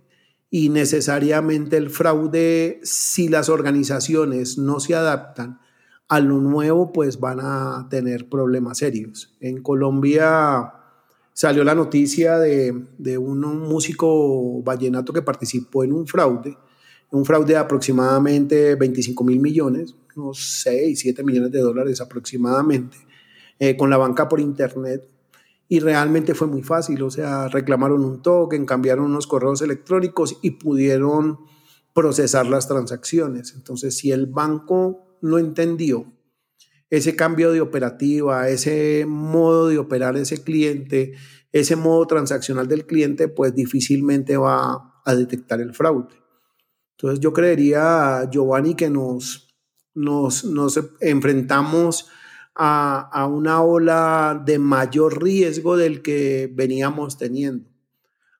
y 0.51 0.69
necesariamente 0.69 1.77
el 1.77 1.89
fraude, 1.89 2.81
si 2.83 3.29
las 3.29 3.49
organizaciones 3.49 4.59
no 4.59 4.79
se 4.79 4.93
adaptan 4.93 5.59
a 6.07 6.19
lo 6.19 6.37
nuevo, 6.37 6.93
pues 6.93 7.19
van 7.19 7.39
a 7.41 7.87
tener 7.89 8.29
problemas 8.29 8.77
serios. 8.77 9.35
En 9.39 9.63
Colombia 9.63 10.82
salió 11.33 11.63
la 11.63 11.75
noticia 11.75 12.37
de, 12.37 12.85
de 12.97 13.17
un 13.17 13.41
músico 13.41 14.61
vallenato 14.63 15.11
que 15.11 15.21
participó 15.21 15.83
en 15.83 15.93
un 15.93 16.07
fraude, 16.07 16.57
un 17.11 17.25
fraude 17.25 17.53
de 17.53 17.57
aproximadamente 17.57 18.75
25 18.75 19.23
mil 19.23 19.39
millones, 19.39 19.95
unos 20.15 20.61
6, 20.63 20.99
7 20.99 21.23
millones 21.23 21.51
de 21.51 21.59
dólares 21.59 22.01
aproximadamente, 22.01 22.97
eh, 23.59 23.75
con 23.75 23.89
la 23.89 23.97
banca 23.97 24.27
por 24.29 24.39
internet 24.39 25.07
y 25.73 25.79
realmente 25.79 26.35
fue 26.35 26.47
muy 26.47 26.61
fácil, 26.61 27.01
o 27.01 27.09
sea, 27.09 27.47
reclamaron 27.47 28.03
un 28.03 28.21
token, 28.21 28.65
cambiaron 28.65 29.05
unos 29.05 29.25
correos 29.25 29.61
electrónicos 29.61 30.37
y 30.41 30.51
pudieron 30.51 31.39
procesar 31.93 32.45
las 32.45 32.67
transacciones. 32.67 33.53
Entonces, 33.55 33.97
si 33.97 34.11
el 34.11 34.27
banco 34.27 35.17
no 35.21 35.39
entendió 35.39 36.11
ese 36.93 37.15
cambio 37.15 37.51
de 37.51 37.59
operativa, 37.59 38.49
ese 38.49 39.05
modo 39.07 39.67
de 39.67 39.79
operar 39.79 40.15
ese 40.15 40.43
cliente, 40.43 41.13
ese 41.51 41.75
modo 41.75 42.05
transaccional 42.05 42.67
del 42.67 42.85
cliente, 42.85 43.27
pues 43.27 43.55
difícilmente 43.55 44.37
va 44.37 45.01
a 45.03 45.15
detectar 45.15 45.59
el 45.59 45.73
fraude. 45.73 46.13
Entonces 46.91 47.19
yo 47.19 47.33
creería, 47.33 48.29
Giovanni, 48.31 48.75
que 48.75 48.91
nos, 48.91 49.55
nos, 49.95 50.45
nos 50.45 50.79
enfrentamos 51.01 52.09
a, 52.53 53.27
una 53.27 53.63
ola 53.63 54.39
de 54.45 54.59
mayor 54.59 55.19
riesgo 55.23 55.75
del 55.75 56.03
que 56.03 56.47
veníamos 56.53 57.17
teniendo. 57.17 57.71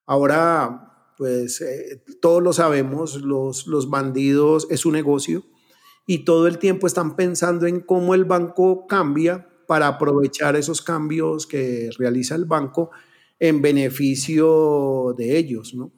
Ahora, 0.06 1.16
pues 1.18 1.60
eh, 1.62 2.04
todos 2.22 2.44
lo 2.44 2.54
sabemos, 2.54 3.16
los, 3.16 3.66
los 3.66 3.90
bandidos 3.90 4.68
es 4.70 4.86
un 4.86 4.94
negocio 4.94 5.44
y 6.06 6.26
todo 6.26 6.48
el 6.48 6.58
tiempo 6.58 6.88
están 6.88 7.16
pensando 7.16 7.66
en 7.66 7.80
cómo 7.80 8.14
el 8.14 8.26
banco 8.26 8.88
cambia 8.88 9.48
para 9.68 9.88
aprovechar 9.88 10.56
esos 10.56 10.82
cambios 10.82 11.48
que 11.48 11.90
realiza 11.98 12.36
el 12.36 12.46
banco 12.46 12.92
en 13.40 13.62
beneficio 13.62 15.14
de 15.18 15.38
ellos, 15.38 15.74
¿no? 15.74 15.92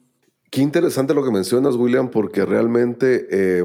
Qué 0.50 0.62
interesante 0.62 1.12
lo 1.12 1.24
que 1.24 1.30
mencionas, 1.30 1.74
William, 1.74 2.10
porque 2.10 2.46
realmente 2.46 3.26
eh, 3.30 3.64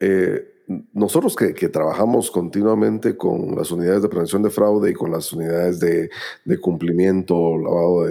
eh, 0.00 0.54
nosotros 0.92 1.36
que, 1.36 1.68
trabajamos 1.68 2.30
continuamente 2.30 3.16
con 3.16 3.54
las 3.54 3.70
unidades 3.70 4.02
de 4.02 4.08
prevención 4.08 4.42
de 4.42 4.50
fraude 4.50 4.90
y 4.90 4.94
con 4.94 5.10
las 5.10 5.32
unidades 5.32 5.78
de, 5.80 6.10
cumplimiento, 6.60 7.58
lavado 7.58 8.04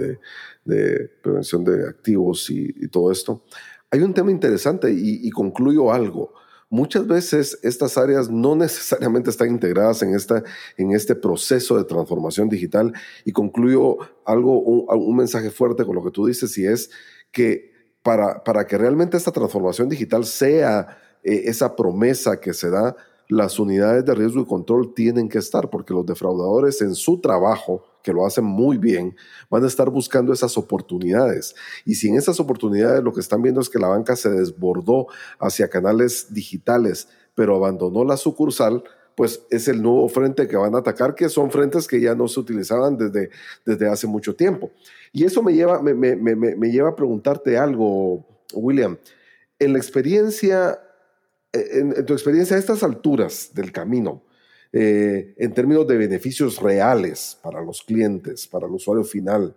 de, 0.64 1.08
prevención 1.22 1.64
de 1.64 1.88
activos 1.88 2.48
y, 2.50 2.88
todo 2.88 3.10
esto, 3.10 3.42
hay 3.90 4.00
un 4.00 4.14
tema 4.14 4.30
interesante 4.30 4.92
y, 4.92 5.28
concluyo 5.30 5.92
algo. 5.92 6.32
Muchas 6.74 7.06
veces 7.06 7.56
estas 7.62 7.96
áreas 7.96 8.28
no 8.28 8.56
necesariamente 8.56 9.30
están 9.30 9.48
integradas 9.48 10.02
en, 10.02 10.12
esta, 10.12 10.42
en 10.76 10.90
este 10.90 11.14
proceso 11.14 11.78
de 11.78 11.84
transformación 11.84 12.48
digital. 12.48 12.92
Y 13.24 13.30
concluyo 13.30 13.98
algo, 14.24 14.58
un, 14.58 15.16
mensaje 15.16 15.52
fuerte 15.52 15.84
con 15.84 15.94
lo 15.94 16.02
que 16.02 16.10
tú 16.10 16.26
dices 16.26 16.58
y 16.58 16.66
es 16.66 16.90
que 17.30 17.70
para, 18.02 18.42
para 18.42 18.66
que 18.66 18.76
realmente 18.76 19.16
esta 19.16 19.30
transformación 19.30 19.88
digital 19.88 20.24
sea 20.24 20.98
eh, 21.22 21.42
esa 21.44 21.76
promesa 21.76 22.40
que 22.40 22.52
se 22.52 22.70
da, 22.70 22.96
las 23.28 23.60
unidades 23.60 24.04
de 24.04 24.12
riesgo 24.16 24.40
y 24.40 24.44
control 24.44 24.94
tienen 24.94 25.28
que 25.28 25.38
estar, 25.38 25.70
porque 25.70 25.94
los 25.94 26.04
defraudadores 26.04 26.82
en 26.82 26.96
su 26.96 27.20
trabajo, 27.20 27.84
que 28.04 28.12
lo 28.12 28.24
hacen 28.24 28.44
muy 28.44 28.78
bien, 28.78 29.16
van 29.50 29.64
a 29.64 29.66
estar 29.66 29.90
buscando 29.90 30.32
esas 30.32 30.56
oportunidades. 30.56 31.56
Y 31.84 31.96
si 31.96 32.08
en 32.08 32.16
esas 32.16 32.38
oportunidades 32.38 33.02
lo 33.02 33.12
que 33.12 33.18
están 33.18 33.42
viendo 33.42 33.60
es 33.60 33.68
que 33.68 33.80
la 33.80 33.88
banca 33.88 34.14
se 34.14 34.30
desbordó 34.30 35.08
hacia 35.40 35.68
canales 35.68 36.32
digitales, 36.32 37.08
pero 37.34 37.56
abandonó 37.56 38.04
la 38.04 38.16
sucursal, 38.16 38.84
pues 39.16 39.42
es 39.50 39.66
el 39.66 39.82
nuevo 39.82 40.08
frente 40.08 40.46
que 40.46 40.56
van 40.56 40.76
a 40.76 40.78
atacar, 40.78 41.16
que 41.16 41.28
son 41.28 41.50
frentes 41.50 41.88
que 41.88 42.00
ya 42.00 42.14
no 42.14 42.28
se 42.28 42.38
utilizaban 42.38 42.96
desde, 42.96 43.30
desde 43.64 43.88
hace 43.88 44.06
mucho 44.06 44.36
tiempo. 44.36 44.70
Y 45.12 45.24
eso 45.24 45.42
me 45.42 45.52
lleva, 45.54 45.82
me, 45.82 45.94
me, 45.94 46.14
me, 46.14 46.36
me 46.36 46.70
lleva 46.70 46.90
a 46.90 46.96
preguntarte 46.96 47.56
algo, 47.56 48.24
William. 48.52 48.98
En 49.58 49.72
la 49.72 49.78
experiencia 49.78 50.78
en, 51.54 52.04
tu 52.04 52.12
experiencia 52.12 52.56
a 52.56 52.58
estas 52.58 52.82
alturas 52.82 53.50
del 53.54 53.72
camino, 53.72 54.22
eh, 54.76 55.36
en 55.38 55.54
términos 55.54 55.86
de 55.86 55.96
beneficios 55.96 56.60
reales 56.60 57.38
para 57.40 57.62
los 57.62 57.82
clientes, 57.82 58.48
para 58.48 58.66
el 58.66 58.72
usuario 58.72 59.04
final, 59.04 59.54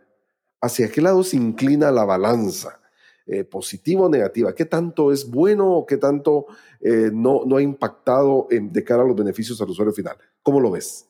¿hacia 0.62 0.92
qué 0.92 1.02
lado 1.02 1.24
se 1.24 1.38
inclina 1.38 1.90
la 1.90 2.06
balanza? 2.06 2.80
Eh, 3.26 3.44
¿Positiva 3.44 4.04
o 4.04 4.10
negativa? 4.10 4.54
¿Qué 4.54 4.66
tanto 4.66 5.12
es 5.12 5.28
bueno 5.28 5.72
o 5.74 5.88
qué 5.88 5.98
tanto 5.98 6.46
eh, 6.82 7.10
no, 7.12 7.44
ha 7.58 7.62
impactado 7.64 8.48
de 8.52 8.84
cara 8.84 9.02
a 9.02 9.08
los 9.08 9.16
beneficios 9.16 9.60
al 9.60 9.72
usuario 9.72 9.92
final? 9.92 10.18
¿Cómo 10.44 10.60
lo 10.60 10.70
ves? 10.70 11.08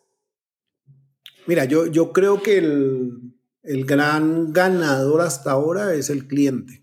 Mira, 1.46 1.66
yo, 1.66 2.14
creo 2.14 2.42
que 2.42 2.60
el 2.60 3.86
gran 3.86 4.54
ganador 4.54 5.20
hasta 5.20 5.52
ahora 5.52 5.94
es 5.96 6.10
el 6.10 6.30
cliente. 6.30 6.82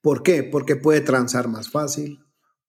¿Por 0.00 0.24
qué? 0.24 0.42
Porque 0.42 0.74
puede 0.74 1.00
transar 1.00 1.46
más 1.46 1.70
fácil, 1.70 2.23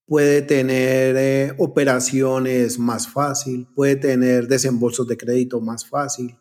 puede 0.06 0.42
tener 0.42 1.16
eh, 1.18 1.54
operaciones 1.58 2.78
más 2.78 3.08
fácil, 3.08 3.68
puede 3.76 3.96
tener 3.96 4.48
desembolsos 4.48 5.08
de 5.08 5.18
crédito 5.18 5.62
más 5.62 5.88
fácil, 5.88 6.38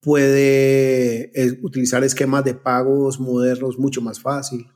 puede 0.00 1.30
eh, 1.34 1.58
utilizar 1.62 2.04
esquemas 2.04 2.44
de 2.44 2.54
pagos 2.54 3.18
modernos 3.18 3.78
mucho 3.78 4.02
más 4.02 4.20
fácil, 4.20 4.66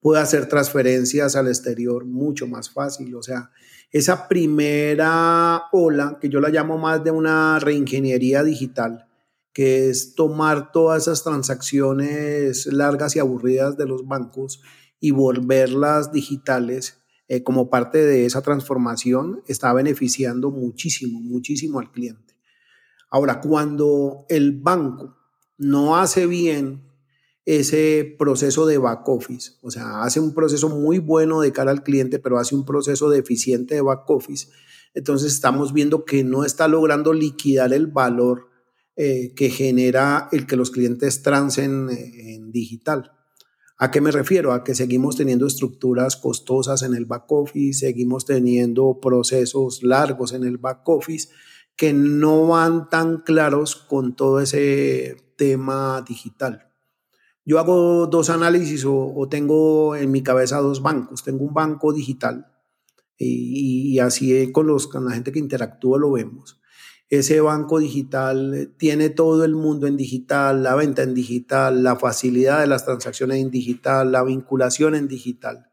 puede 0.00 0.20
hacer 0.20 0.46
transferencias 0.46 1.36
al 1.36 1.48
exterior 1.48 2.04
mucho 2.04 2.46
más 2.46 2.70
fácil. 2.70 3.14
O 3.14 3.22
sea, 3.22 3.50
esa 3.90 4.28
primera 4.28 5.64
ola, 5.72 6.18
que 6.20 6.28
yo 6.28 6.40
la 6.40 6.50
llamo 6.50 6.78
más 6.78 7.02
de 7.02 7.10
una 7.10 7.58
reingeniería 7.58 8.42
digital, 8.42 9.06
que 9.52 9.90
es 9.90 10.14
tomar 10.14 10.70
todas 10.70 11.02
esas 11.02 11.24
transacciones 11.24 12.66
largas 12.66 13.16
y 13.16 13.18
aburridas 13.18 13.76
de 13.76 13.86
los 13.86 14.06
bancos 14.06 14.62
y 15.00 15.10
volverlas 15.10 16.12
digitales 16.12 16.99
eh, 17.30 17.44
como 17.44 17.70
parte 17.70 18.04
de 18.04 18.26
esa 18.26 18.42
transformación, 18.42 19.44
está 19.46 19.72
beneficiando 19.72 20.50
muchísimo, 20.50 21.20
muchísimo 21.20 21.78
al 21.78 21.92
cliente. 21.92 22.34
Ahora, 23.08 23.40
cuando 23.40 24.26
el 24.28 24.50
banco 24.50 25.16
no 25.56 25.96
hace 25.96 26.26
bien 26.26 26.82
ese 27.44 28.16
proceso 28.18 28.66
de 28.66 28.78
back 28.78 29.08
office, 29.08 29.52
o 29.62 29.70
sea, 29.70 30.02
hace 30.02 30.18
un 30.18 30.34
proceso 30.34 30.70
muy 30.70 30.98
bueno 30.98 31.40
de 31.40 31.52
cara 31.52 31.70
al 31.70 31.84
cliente, 31.84 32.18
pero 32.18 32.36
hace 32.36 32.56
un 32.56 32.64
proceso 32.64 33.08
deficiente 33.08 33.76
de 33.76 33.80
back 33.80 34.10
office, 34.10 34.48
entonces 34.94 35.32
estamos 35.32 35.72
viendo 35.72 36.04
que 36.04 36.24
no 36.24 36.44
está 36.44 36.66
logrando 36.66 37.12
liquidar 37.12 37.72
el 37.72 37.86
valor 37.86 38.48
eh, 38.96 39.34
que 39.36 39.50
genera 39.50 40.28
el 40.32 40.48
que 40.48 40.56
los 40.56 40.72
clientes 40.72 41.22
transen 41.22 41.90
eh, 41.90 42.34
en 42.34 42.50
digital. 42.50 43.12
¿A 43.82 43.90
qué 43.90 44.02
me 44.02 44.10
refiero? 44.10 44.52
A 44.52 44.62
que 44.62 44.74
seguimos 44.74 45.16
teniendo 45.16 45.46
estructuras 45.46 46.14
costosas 46.16 46.82
en 46.82 46.94
el 46.94 47.06
back 47.06 47.24
office, 47.32 47.86
seguimos 47.86 48.26
teniendo 48.26 49.00
procesos 49.00 49.82
largos 49.82 50.34
en 50.34 50.44
el 50.44 50.58
back 50.58 50.86
office 50.86 51.30
que 51.76 51.94
no 51.94 52.48
van 52.48 52.90
tan 52.90 53.22
claros 53.22 53.76
con 53.76 54.14
todo 54.14 54.40
ese 54.40 55.16
tema 55.36 56.04
digital. 56.06 56.70
Yo 57.46 57.58
hago 57.58 58.06
dos 58.06 58.28
análisis 58.28 58.84
o, 58.86 59.26
tengo 59.30 59.96
en 59.96 60.10
mi 60.10 60.22
cabeza 60.22 60.58
dos 60.58 60.82
bancos. 60.82 61.24
Tengo 61.24 61.46
un 61.46 61.54
banco 61.54 61.94
digital 61.94 62.52
y, 63.16 63.98
así 63.98 64.52
con, 64.52 64.66
los, 64.66 64.88
con 64.88 65.06
la 65.06 65.12
gente 65.12 65.32
que 65.32 65.38
interactúa 65.38 65.98
lo 65.98 66.12
vemos. 66.12 66.60
Ese 67.10 67.40
banco 67.40 67.80
digital 67.80 68.72
tiene 68.76 69.10
todo 69.10 69.44
el 69.44 69.56
mundo 69.56 69.88
en 69.88 69.96
digital, 69.96 70.62
la 70.62 70.76
venta 70.76 71.02
en 71.02 71.12
digital, 71.12 71.82
la 71.82 71.96
facilidad 71.96 72.60
de 72.60 72.68
las 72.68 72.84
transacciones 72.84 73.38
en 73.38 73.50
digital, 73.50 74.12
la 74.12 74.22
vinculación 74.22 74.94
en 74.94 75.08
digital. 75.08 75.72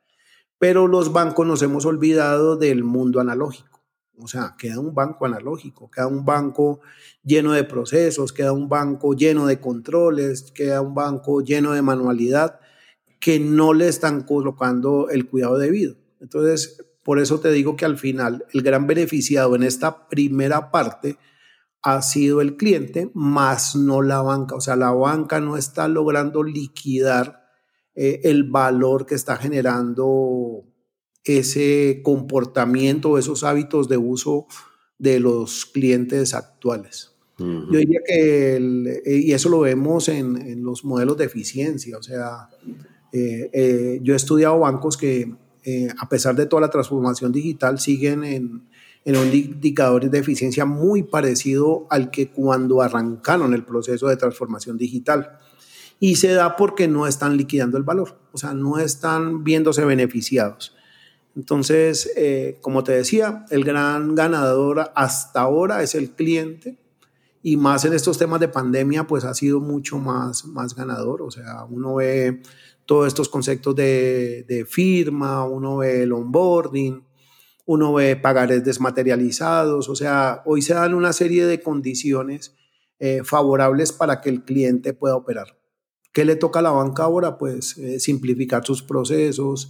Pero 0.58 0.88
los 0.88 1.14
bancos 1.14 1.46
nos 1.46 1.62
hemos 1.62 1.86
olvidado 1.86 2.58
del 2.58 2.84
mundo 2.84 3.20
analógico. 3.20 3.84
O 4.20 4.28
sea, 4.28 4.56
queda 4.58 4.80
un 4.80 4.96
banco 4.96 5.28
analógico, 5.28 5.92
queda 5.92 6.08
un 6.08 6.26
banco 6.26 6.80
lleno 7.24 7.52
de 7.52 7.64
procesos, 7.64 8.34
queda 8.34 8.52
un 8.52 8.68
banco 8.68 9.14
lleno 9.14 9.46
de 9.46 9.62
controles, 9.62 10.52
queda 10.52 10.82
un 10.82 10.96
banco 10.96 11.42
lleno 11.42 11.74
de 11.74 11.84
manualidad 11.84 12.60
que 13.20 13.40
no 13.40 13.76
le 13.76 13.88
están 13.88 14.22
colocando 14.22 15.10
el 15.10 15.28
cuidado 15.30 15.60
debido. 15.60 15.98
Entonces, 16.20 16.84
por 17.08 17.20
eso 17.20 17.40
te 17.40 17.54
digo 17.54 17.78
que 17.78 17.86
al 17.86 17.98
final 17.98 18.44
el 18.52 18.64
gran 18.64 18.86
beneficiado 18.86 19.56
en 19.56 19.64
esta 19.64 20.10
primera 20.10 20.72
parte 20.72 21.16
ha 21.82 22.02
sido 22.02 22.42
el 22.42 22.58
cliente, 22.58 23.12
más 23.14 23.78
no 23.78 24.02
la 24.02 24.22
banca. 24.22 24.56
O 24.56 24.60
sea, 24.60 24.76
la 24.76 24.92
banca 24.92 25.40
no 25.40 25.56
está 25.56 25.88
logrando 25.88 26.44
liquidar 26.44 27.46
eh, 27.96 28.20
el 28.26 28.44
valor 28.44 29.06
que 29.06 29.16
está 29.16 29.38
generando 29.38 30.66
ese 31.24 32.02
comportamiento, 32.04 33.18
esos 33.18 33.46
hábitos 33.46 33.88
de 33.88 33.96
uso 33.96 34.46
de 34.98 35.22
los 35.22 35.66
clientes 35.66 36.34
actuales. 36.34 37.16
Yo 37.38 37.78
diría 37.78 38.02
que, 38.06 38.58
eh, 38.58 39.02
y 39.16 39.32
eso 39.32 39.48
lo 39.48 39.62
vemos 39.62 40.10
en, 40.10 40.62
los 40.62 40.84
modelos 40.84 41.16
de 41.16 41.24
eficiencia, 41.24 41.98
o 41.98 42.04
sea, 42.04 42.50
eh, 43.14 43.50
eh, 43.54 44.00
yo 44.04 44.12
he 44.12 44.18
estudiado 44.18 44.60
bancos 44.60 44.98
que 44.98 45.34
a 46.00 46.08
pesar 46.10 46.36
de 46.36 46.46
toda 46.46 46.62
la 46.62 46.70
transformación 46.70 47.32
digital 47.32 47.80
siguen 47.80 48.24
en, 48.24 48.68
en 49.08 49.16
un 49.16 49.34
indicador 49.34 50.10
de 50.10 50.20
eficiencia 50.20 50.66
muy 50.66 51.04
parecido 51.04 51.88
al 51.90 52.12
que 52.12 52.30
cuando 52.30 52.82
arrancaron 52.82 53.54
el 53.54 53.64
proceso 53.64 54.08
de 54.08 54.18
transformación 54.18 54.78
digital. 54.78 55.38
Y 56.00 56.18
se 56.18 56.34
da 56.34 56.56
porque 56.56 56.88
no 56.88 57.08
están 57.08 57.38
liquidando 57.38 57.78
el 57.78 57.84
valor, 57.84 58.20
o 58.34 58.38
sea, 58.38 58.54
no 58.54 58.80
están 58.80 59.44
viéndose 59.44 59.84
beneficiados. 59.86 60.76
Entonces, 61.38 62.12
eh, 62.18 62.58
como 62.62 62.84
te 62.84 62.92
decía, 62.92 63.46
el 63.50 63.64
gran 63.64 64.14
ganador 64.16 64.92
hasta 64.94 65.42
ahora 65.42 65.84
es 65.84 65.96
el 65.96 66.12
cliente 66.12 66.78
y 67.44 67.56
más 67.56 67.86
en 67.86 67.94
estos 67.94 68.18
temas 68.18 68.40
de 68.40 68.50
pandemia, 68.50 69.08
pues 69.08 69.24
ha 69.24 69.34
sido 69.34 69.62
mucho 69.62 70.00
más, 70.00 70.46
más 70.46 70.76
ganador. 70.76 71.22
O 71.22 71.32
sea, 71.32 71.64
uno 71.70 71.96
ve 71.96 72.42
todos 72.88 73.06
estos 73.06 73.30
conceptos 73.30 73.76
de, 73.76 74.66
firma, 74.68 75.44
uno 75.46 75.78
ve 75.78 76.04
el 76.04 76.14
onboarding, 76.14 77.04
uno 77.66 77.94
ve 77.94 78.16
pagares 78.16 78.64
desmaterializados. 78.64 79.90
O 79.90 79.96
sea, 79.96 80.42
hoy 80.46 80.64
se 80.64 80.74
dan 80.74 80.96
una 80.96 81.14
serie 81.14 81.46
de 81.46 81.62
condiciones 81.62 82.56
eh, 82.98 83.22
favorables 83.24 83.92
para 83.92 84.22
que 84.22 84.30
el 84.30 84.44
cliente 84.44 84.94
pueda 84.94 85.16
operar. 85.18 85.60
¿Qué 86.14 86.26
le 86.26 86.38
toca 86.38 86.60
a 86.60 86.64
la 86.64 86.72
banca 86.72 87.04
ahora? 87.04 87.38
Pues 87.38 87.78
eh, 87.78 88.00
simplificar 88.00 88.66
sus 88.66 88.82
procesos, 88.82 89.70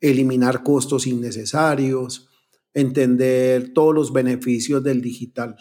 eliminar 0.00 0.62
costos 0.62 1.06
innecesarios, 1.06 2.28
entender 2.74 3.72
todos 3.72 3.94
los 3.94 4.12
beneficios 4.12 4.84
del 4.84 5.00
digital. 5.00 5.56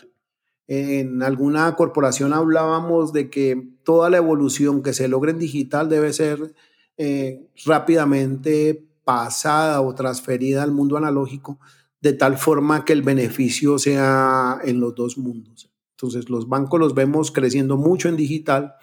En 0.67 1.23
alguna 1.23 1.75
corporación 1.75 2.33
hablábamos 2.33 3.13
de 3.13 3.29
que 3.29 3.69
toda 3.83 4.09
la 4.09 4.17
evolución 4.17 4.83
que 4.83 4.93
se 4.93 5.07
logre 5.07 5.31
en 5.31 5.39
digital 5.39 5.87
debe 5.89 6.11
ser 6.11 6.53
eh, 6.97 7.47
rápidamente 7.65 8.85
pasada 9.03 9.81
o 9.81 9.95
transferida 9.95 10.63
al 10.63 10.71
mundo 10.71 10.97
analógico, 10.97 11.59
de 12.01 12.13
tal 12.13 12.37
forma 12.37 12.83
que 12.83 12.93
el 12.93 13.01
beneficio 13.01 13.79
sea 13.79 14.59
en 14.63 14.79
los 14.81 14.93
dos 14.95 15.17
mundos. 15.17 15.71
Entonces 15.91 16.29
los 16.29 16.49
bancos 16.49 16.79
los 16.79 16.93
vemos 16.93 17.31
creciendo 17.31 17.77
mucho 17.77 18.09
en 18.09 18.17
digital, 18.17 18.75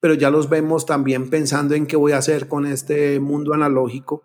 pero 0.00 0.14
ya 0.14 0.30
los 0.30 0.50
vemos 0.50 0.84
también 0.84 1.30
pensando 1.30 1.74
en 1.74 1.86
qué 1.86 1.96
voy 1.96 2.12
a 2.12 2.18
hacer 2.18 2.46
con 2.46 2.66
este 2.66 3.18
mundo 3.18 3.54
analógico 3.54 4.22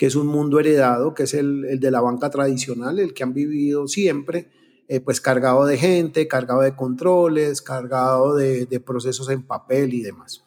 que 0.00 0.06
es 0.06 0.16
un 0.16 0.28
mundo 0.28 0.58
heredado, 0.58 1.12
que 1.12 1.24
es 1.24 1.34
el, 1.34 1.78
de 1.78 1.90
la 1.90 2.00
banca 2.00 2.30
tradicional, 2.30 2.98
el 2.98 3.12
que 3.12 3.22
han 3.22 3.34
vivido 3.34 3.86
siempre, 3.86 4.50
eh, 4.90 4.98
pues 4.98 5.20
cargado 5.20 5.66
de 5.66 5.78
gente, 5.78 6.26
cargado 6.26 6.62
de 6.62 6.74
controles, 6.74 7.62
cargado 7.62 8.34
de, 8.34 8.66
de 8.66 8.80
procesos 8.80 9.30
en 9.30 9.40
papel 9.40 9.94
y 9.94 10.02
demás. 10.02 10.42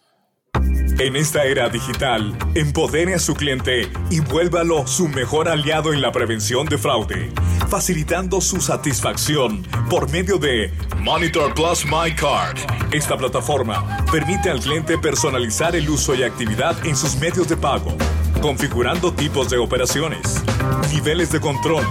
En 0.99 1.15
esta 1.15 1.45
era 1.45 1.69
digital, 1.69 2.37
empodere 2.53 3.13
a 3.13 3.19
su 3.19 3.35
cliente 3.35 3.89
y 4.09 4.19
vuélvalo 4.19 4.85
su 4.85 5.07
mejor 5.07 5.47
aliado 5.47 5.93
en 5.93 6.01
la 6.01 6.11
prevención 6.11 6.67
de 6.67 6.77
fraude, 6.77 7.31
facilitando 7.69 8.41
su 8.41 8.59
satisfacción 8.59 9.65
por 9.89 10.11
medio 10.11 10.37
de 10.37 10.73
Monitor 10.99 11.53
Plus 11.53 11.85
My 11.85 12.13
Card. 12.13 12.57
Esta 12.91 13.17
plataforma 13.17 14.05
permite 14.11 14.49
al 14.49 14.59
cliente 14.59 14.97
personalizar 14.97 15.73
el 15.73 15.89
uso 15.89 16.15
y 16.15 16.23
actividad 16.23 16.85
en 16.85 16.97
sus 16.97 17.15
medios 17.15 17.47
de 17.47 17.55
pago 17.55 17.95
configurando 18.43 19.13
tipos 19.13 19.49
de 19.49 19.57
operaciones, 19.57 20.43
niveles 20.91 21.31
de 21.31 21.39
control, 21.39 21.85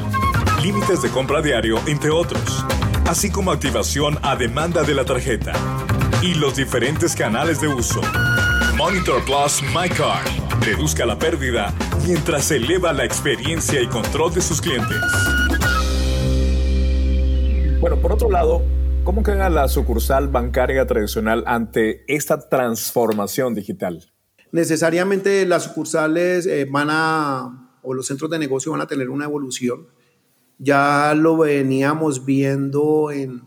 límites 0.62 1.02
de 1.02 1.10
compra 1.10 1.42
diario, 1.42 1.76
entre 1.86 2.10
otros, 2.10 2.64
así 3.06 3.30
como 3.30 3.50
activación 3.50 4.18
a 4.22 4.36
demanda 4.36 4.82
de 4.82 4.94
la 4.94 5.04
tarjeta 5.04 5.52
y 6.22 6.34
los 6.34 6.56
diferentes 6.56 7.14
canales 7.14 7.60
de 7.60 7.68
uso. 7.68 8.00
Monitor 8.76 9.24
Plus 9.24 9.62
MyCard 9.74 10.28
reduzca 10.60 11.04
la 11.04 11.18
pérdida 11.18 11.74
mientras 12.06 12.50
eleva 12.50 12.92
la 12.92 13.04
experiencia 13.04 13.82
y 13.82 13.88
control 13.88 14.32
de 14.32 14.40
sus 14.40 14.60
clientes. 14.60 14.98
Bueno, 17.80 18.00
por 18.00 18.12
otro 18.12 18.30
lado, 18.30 18.62
¿cómo 19.04 19.22
queda 19.22 19.50
la 19.50 19.66
sucursal 19.68 20.28
bancaria 20.28 20.86
tradicional 20.86 21.42
ante 21.46 22.04
esta 22.06 22.48
transformación 22.48 23.54
digital? 23.54 24.12
necesariamente 24.52 25.44
las 25.46 25.64
sucursales 25.64 26.46
eh, 26.46 26.66
van 26.70 26.88
a, 26.90 27.78
o 27.82 27.94
los 27.94 28.06
centros 28.06 28.30
de 28.30 28.38
negocio 28.38 28.70
van 28.70 28.82
a 28.82 28.86
tener 28.86 29.10
una 29.10 29.24
evolución. 29.24 29.88
Ya 30.64 31.12
lo 31.16 31.36
veníamos 31.36 32.24
viendo 32.24 33.10
en, 33.10 33.42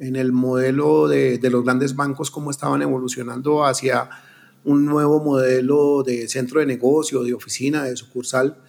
el 0.00 0.32
modelo 0.32 1.06
de, 1.06 1.38
los 1.48 1.62
grandes 1.62 1.94
bancos, 1.94 2.32
cómo 2.32 2.50
estaban 2.50 2.82
evolucionando 2.82 3.64
hacia 3.64 4.10
un 4.64 4.84
nuevo 4.84 5.22
modelo 5.22 6.02
de 6.02 6.26
centro 6.26 6.58
de 6.58 6.66
negocio, 6.66 7.22
de 7.22 7.34
oficina, 7.34 7.84
de 7.84 7.96
sucursal, 7.96 8.60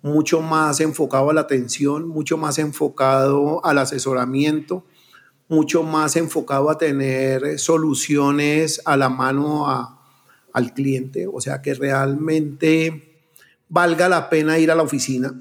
mucho 0.00 0.40
más 0.40 0.80
enfocado 0.80 1.28
a 1.28 1.34
la 1.34 1.42
atención, 1.42 2.08
mucho 2.08 2.38
más 2.38 2.58
enfocado 2.58 3.62
al 3.62 3.76
asesoramiento, 3.76 4.86
mucho 5.48 5.82
más 5.82 6.16
enfocado 6.16 6.70
a 6.70 6.78
tener 6.78 7.58
soluciones 7.58 8.80
a 8.86 8.96
la 8.96 9.10
mano 9.10 9.68
a, 9.68 10.00
al 10.54 10.72
cliente, 10.72 11.26
o 11.30 11.42
sea 11.42 11.60
que 11.60 11.74
realmente 11.74 13.20
valga 13.68 14.08
la 14.08 14.30
pena 14.30 14.58
ir 14.58 14.70
a 14.70 14.74
la 14.74 14.82
oficina. 14.82 15.34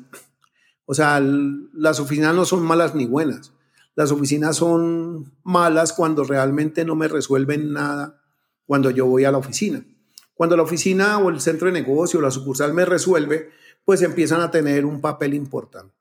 O 0.89 0.93
sea, 0.93 1.19
las 1.19 1.99
oficinas 1.99 2.33
no 2.33 2.45
son 2.45 2.63
malas 2.63 2.95
ni 2.95 3.05
buenas. 3.05 3.51
Las 3.93 4.11
oficinas 4.11 4.55
son 4.55 5.33
malas 5.43 5.91
cuando 5.91 6.23
realmente 6.23 6.85
no 6.85 6.95
me 6.95 7.09
resuelven 7.09 7.73
nada 7.73 8.21
cuando 8.65 8.89
yo 8.89 9.05
voy 9.05 9.25
a 9.25 9.31
la 9.31 9.37
oficina. 9.37 9.85
Cuando 10.33 10.55
la 10.55 10.63
oficina 10.63 11.17
o 11.17 11.29
el 11.29 11.41
centro 11.41 11.67
de 11.67 11.73
negocio 11.73 12.19
o 12.19 12.21
la 12.21 12.31
sucursal 12.31 12.73
me 12.73 12.85
resuelve, 12.85 13.49
pues 13.83 14.01
empiezan 14.01 14.39
a 14.39 14.49
tener 14.49 14.85
un 14.85 15.01
papel 15.01 15.33
importante. 15.33 15.93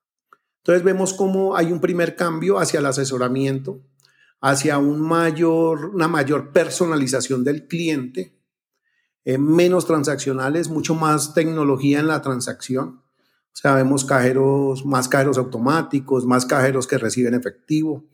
Entonces 0.59 0.85
vemos 0.85 1.15
cómo 1.15 1.57
hay 1.57 1.73
un 1.73 1.81
primer 1.81 2.15
cambio 2.15 2.59
hacia 2.59 2.79
el 2.79 2.87
asesoramiento, 2.87 3.81
hacia 4.41 4.79
un 4.79 5.01
mayor, 5.01 5.87
una 5.87 6.07
mayor 6.07 6.53
personalización 6.53 7.43
del 7.43 7.67
cliente, 7.67 8.39
eh, 9.25 9.39
menos 9.39 9.87
transaccionales, 9.87 10.69
mucho 10.69 10.95
más 10.95 11.35
tecnología 11.35 11.99
en 11.99 12.07
la 12.07 12.23
transacción. 12.23 13.03
O 13.57 13.59
sea, 13.59 13.75
vemos 13.75 14.05
cajeros, 14.05 14.85
más 14.85 15.09
cajeros 15.09 15.39
automáticos, 15.39 16.27
más 16.27 16.45
cajeros 16.45 16.87
que 16.87 16.99
reciben 16.99 17.33
efectivo 17.33 18.05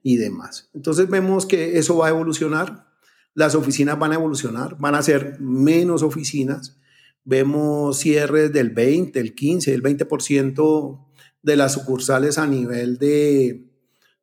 y 0.00 0.16
demás. 0.16 0.70
Entonces 0.74 1.10
vemos 1.10 1.44
que 1.44 1.76
eso 1.76 1.96
va 1.96 2.06
a 2.06 2.10
evolucionar, 2.10 2.86
las 3.34 3.56
oficinas 3.56 3.98
van 3.98 4.12
a 4.12 4.14
evolucionar, 4.14 4.78
van 4.78 4.94
a 4.94 5.02
ser 5.02 5.40
menos 5.40 6.04
oficinas. 6.04 6.78
Vemos 7.24 7.98
cierres 7.98 8.52
del 8.52 8.70
20, 8.70 9.18
el 9.18 9.34
15, 9.34 9.74
el 9.74 9.82
20% 9.82 11.04
de 11.42 11.56
las 11.56 11.72
sucursales 11.72 12.38
a 12.38 12.46
nivel 12.46 12.98
de, 12.98 13.68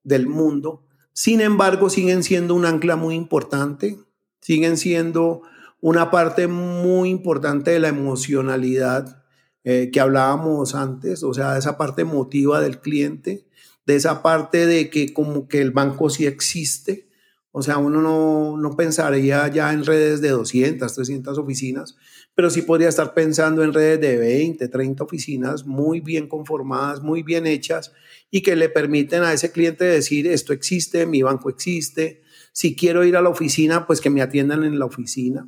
del 0.06 0.28
mundo. 0.28 0.88
Sin 1.12 1.42
embargo, 1.42 1.90
siguen 1.90 2.24
siendo 2.24 2.56
un 2.56 2.64
ancla 2.64 2.96
muy 2.96 3.16
importante, 3.16 4.00
siguen 4.40 4.78
siendo 4.78 5.42
una 5.82 6.10
parte 6.10 6.48
muy 6.48 7.10
importante 7.10 7.72
de 7.72 7.80
la 7.80 7.90
emocionalidad 7.90 9.23
eh, 9.64 9.90
que 9.92 10.00
hablábamos 10.00 10.76
antes, 10.76 11.24
o 11.24 11.34
sea, 11.34 11.58
esa 11.58 11.78
parte 11.78 12.02
emotiva 12.02 12.60
del 12.60 12.80
cliente, 12.82 13.48
de 13.86 13.96
esa 13.96 14.22
parte 14.22 14.66
de 14.66 14.90
que 14.90 15.14
como 15.14 15.48
que 15.48 15.62
el 15.62 15.72
banco 15.72 16.10
sí 16.10 16.26
existe, 16.26 17.08
o 17.52 17.62
sea, 17.62 17.78
uno 17.78 18.02
no, 18.02 18.58
no 18.58 18.76
pensaría 18.76 19.48
ya 19.48 19.72
en 19.72 19.86
redes 19.86 20.22
de 20.22 20.30
200, 20.30 20.94
300 20.94 21.38
oficinas, 21.38 21.96
pero 22.36 22.50
sí 22.50 22.64
podría 22.64 22.90
estar 22.90 23.14
pensando 23.14 23.64
en 23.64 23.74
redes 23.74 24.02
de 24.02 24.18
20, 24.18 24.68
30 24.68 25.04
oficinas 25.04 25.66
muy 25.66 26.02
bien 26.02 26.28
conformadas, 26.28 27.02
muy 27.02 27.22
bien 27.24 27.46
hechas 27.46 27.94
y 28.32 28.42
que 28.42 28.56
le 28.56 28.70
permiten 28.70 29.24
a 29.24 29.34
ese 29.34 29.52
cliente 29.52 29.86
decir, 29.86 30.28
esto 30.28 30.52
existe, 30.52 31.06
mi 31.06 31.22
banco 31.22 31.50
existe, 31.50 32.24
si 32.52 32.76
quiero 32.76 33.06
ir 33.06 33.16
a 33.16 33.22
la 33.22 33.30
oficina, 33.30 33.86
pues 33.88 34.02
que 34.02 34.10
me 34.10 34.22
atiendan 34.22 34.64
en 34.64 34.80
la 34.80 34.86
oficina 34.86 35.48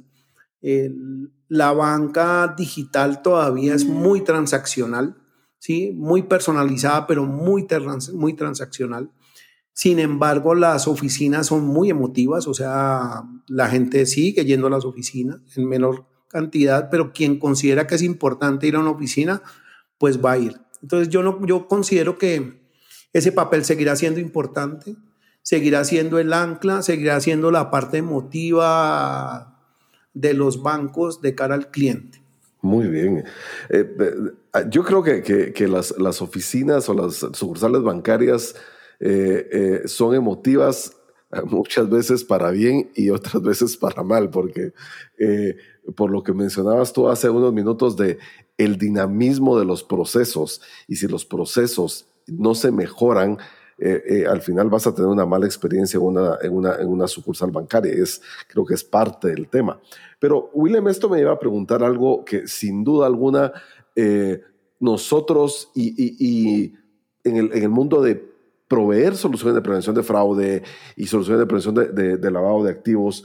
la 1.48 1.74
banca 1.74 2.54
digital 2.58 3.22
todavía 3.22 3.76
es 3.76 3.86
muy 3.86 4.22
transaccional, 4.22 5.16
¿sí? 5.60 5.92
muy 5.96 6.24
personalizada, 6.24 7.06
pero 7.08 7.26
muy, 7.26 7.68
muy 8.14 8.34
transaccional. 8.34 9.12
Sin 9.74 10.00
embargo, 10.00 10.56
las 10.56 10.88
oficinas 10.88 11.48
son 11.48 11.66
muy 11.66 11.90
emotivas, 11.90 12.48
o 12.48 12.54
sea, 12.54 13.24
la 13.48 13.68
gente 13.68 14.06
sigue 14.06 14.46
yendo 14.46 14.68
a 14.68 14.70
las 14.70 14.86
oficinas 14.86 15.40
en 15.56 15.68
menor 15.68 16.08
cantidad, 16.30 16.90
pero 16.90 17.12
quien 17.14 17.38
considera 17.38 17.86
que 17.86 17.96
es 17.96 18.02
importante 18.02 18.68
ir 18.68 18.76
a 18.76 18.80
una 18.80 18.92
oficina, 18.92 19.42
pues 19.98 20.24
va 20.24 20.34
a 20.34 20.38
ir. 20.38 20.60
Entonces 20.82 21.10
yo, 21.10 21.24
no, 21.24 21.46
yo 21.46 21.68
considero 21.68 22.18
que 22.18 22.66
ese 23.14 23.32
papel 23.32 23.66
seguirá 23.66 23.96
siendo 23.96 24.20
importante, 24.20 24.96
seguirá 25.42 25.84
siendo 25.84 26.20
el 26.20 26.34
ancla, 26.34 26.82
seguirá 26.82 27.20
siendo 27.20 27.52
la 27.52 27.70
parte 27.70 27.98
emotiva 27.98 29.55
de 30.16 30.34
los 30.34 30.64
bancos 30.64 31.22
de 31.22 31.36
cara 31.36 31.54
al 31.54 31.70
cliente. 31.70 32.26
Muy 32.62 32.88
bien. 32.88 33.24
Eh, 33.70 33.96
eh, 34.00 34.66
yo 34.72 34.84
creo 34.84 35.04
que, 35.04 35.68
las, 35.68 36.22
oficinas 36.22 36.90
o 36.90 36.96
las 36.96 37.18
sucursales 37.34 37.84
bancarias 37.84 38.56
eh, 39.00 39.84
son 39.86 40.16
emotivas 40.16 40.98
muchas 41.46 41.88
veces 41.90 42.24
para 42.24 42.50
bien 42.50 42.90
y 42.96 43.12
otras 43.12 43.44
veces 43.44 43.78
para 43.78 44.02
mal, 44.02 44.32
porque 44.32 44.74
por 45.96 46.10
lo 46.10 46.24
que 46.24 46.34
mencionabas 46.34 46.92
tú 46.92 47.08
hace 47.08 47.30
unos 47.30 47.54
minutos 47.54 47.98
de 47.98 48.18
el 48.58 48.78
dinamismo 48.78 49.60
de 49.60 49.66
los 49.66 49.84
procesos 49.84 50.62
y 50.88 50.96
si 50.96 51.08
los 51.08 51.26
procesos 51.26 52.08
no 52.26 52.56
se 52.56 52.72
mejoran, 52.72 53.38
eh, 53.78 54.04
eh, 54.08 54.26
al 54.26 54.42
final 54.42 54.70
vas 54.70 54.88
a 54.88 54.96
tener 54.96 55.10
una 55.10 55.26
mala 55.26 55.46
experiencia 55.46 55.98
en 55.98 56.04
una, 56.04 56.38
en 56.42 56.54
una, 56.54 56.76
en 56.76 56.88
una 56.88 57.08
sucursal 57.08 57.52
bancaria. 57.52 57.92
Es, 57.92 58.22
creo 58.48 58.66
que 58.66 58.74
es 58.74 58.84
parte 58.84 59.30
del 59.30 59.48
tema. 59.50 59.80
Pero, 60.20 60.50
William, 60.54 60.88
esto 60.88 61.10
me 61.10 61.18
lleva 61.18 61.34
a 61.34 61.40
preguntar 61.40 61.84
algo 61.84 62.24
que 62.24 62.48
sin 62.48 62.84
duda 62.84 63.06
alguna 63.06 63.52
eh, 63.96 64.42
nosotros 64.80 65.72
y, 65.76 65.94
y, 65.98 66.74
en, 67.24 67.38
el, 67.38 67.52
en, 67.54 67.64
el, 67.64 67.70
mundo 67.70 68.02
de 68.02 68.34
proveer 68.68 69.16
soluciones 69.16 69.56
de 69.56 69.62
prevención 69.62 69.96
de 69.96 70.04
fraude 70.04 70.64
y 70.96 71.08
soluciones 71.08 71.40
de 71.40 71.46
prevención 71.46 71.76
de, 71.76 72.18
de, 72.18 72.32
lavado 72.32 72.64
de 72.64 72.72
activos, 72.72 73.24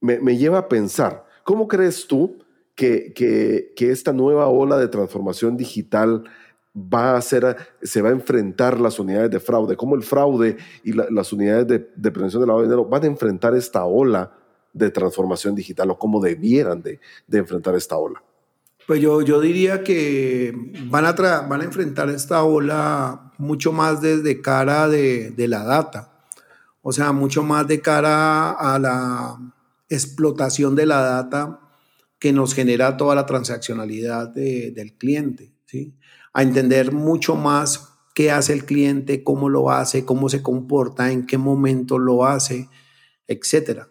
me, 0.00 0.18
me, 0.18 0.36
lleva 0.36 0.58
a 0.58 0.68
pensar, 0.68 1.24
¿cómo 1.44 1.68
crees 1.68 2.06
tú 2.06 2.38
que, 2.74 3.12
que, 3.12 3.72
que 3.76 3.90
esta 3.90 4.12
nueva 4.12 4.48
ola 4.48 4.76
de 4.76 4.88
transformación 4.88 5.56
digital 5.56 6.24
va 6.74 7.16
a 7.16 7.22
ser, 7.22 7.56
se 7.82 8.00
va 8.00 8.08
a 8.08 8.12
enfrentar 8.12 8.80
las 8.80 8.98
unidades 8.98 9.30
de 9.30 9.40
fraude, 9.40 9.76
cómo 9.76 9.94
el 9.94 10.02
fraude 10.02 10.56
y 10.82 10.92
las 10.92 11.32
unidades 11.32 11.66
de, 11.66 12.10
prevención 12.10 12.40
del 12.40 12.48
lavado 12.48 12.62
de 12.62 12.68
dinero 12.68 12.88
van 12.88 13.02
a 13.04 13.06
enfrentar 13.06 13.54
esta 13.54 13.84
ola 13.84 14.32
de 14.72 14.90
transformación 14.90 15.54
digital 15.54 15.90
o 15.90 15.98
cómo 15.98 16.20
debieran 16.20 16.82
de, 16.82 16.98
enfrentar 17.30 17.74
esta 17.74 17.96
ola. 17.96 18.22
Pues 18.86 19.00
yo, 19.00 19.22
yo 19.22 19.40
diría 19.40 19.84
que 19.84 20.52
van 20.86 21.04
a, 21.04 21.12
van 21.12 21.60
a 21.60 21.64
enfrentar 21.64 22.08
esta 22.08 22.42
ola 22.42 23.32
mucho 23.38 23.72
más 23.72 24.00
desde 24.00 24.40
cara 24.40 24.88
de, 24.88 25.34
la 25.36 25.64
data, 25.64 26.26
o 26.80 26.90
sea, 26.90 27.12
mucho 27.12 27.42
más 27.42 27.68
de 27.68 27.80
cara 27.80 28.50
a 28.50 28.78
la 28.78 29.38
explotación 29.88 30.74
de 30.74 30.86
la 30.86 31.02
data 31.02 31.60
que 32.18 32.32
nos 32.32 32.54
genera 32.54 32.96
toda 32.96 33.14
la 33.14 33.26
transaccionalidad 33.26 34.28
del 34.28 34.94
cliente, 34.96 35.52
¿sí? 35.66 35.94
A 36.32 36.42
entender 36.42 36.92
mucho 36.92 37.36
más 37.36 37.92
qué 38.14 38.30
hace 38.30 38.52
el 38.52 38.64
cliente, 38.64 39.24
cómo 39.24 39.48
lo 39.48 39.70
hace, 39.70 40.04
cómo 40.04 40.28
se 40.28 40.42
comporta, 40.42 41.10
en 41.10 41.26
qué 41.26 41.38
momento 41.38 41.98
lo 41.98 42.24
hace, 42.24 42.68
etcétera. 43.26 43.88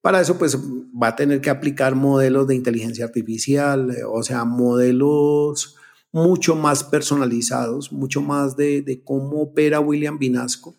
Para 0.00 0.20
eso, 0.20 0.38
pues 0.38 0.58
va 0.58 1.08
a 1.08 1.16
tener 1.16 1.40
que 1.40 1.50
aplicar 1.50 1.94
modelos 1.94 2.46
de 2.46 2.54
inteligencia 2.54 3.06
artificial, 3.06 3.96
o 4.12 4.22
sea, 4.22 4.44
modelos 4.44 5.76
mucho 6.12 6.54
más 6.54 6.84
personalizados, 6.84 7.90
mucho 7.90 8.20
más 8.20 8.56
de, 8.56 9.02
cómo 9.04 9.42
opera 9.42 9.80
William 9.80 10.18
Vinasco, 10.18 10.76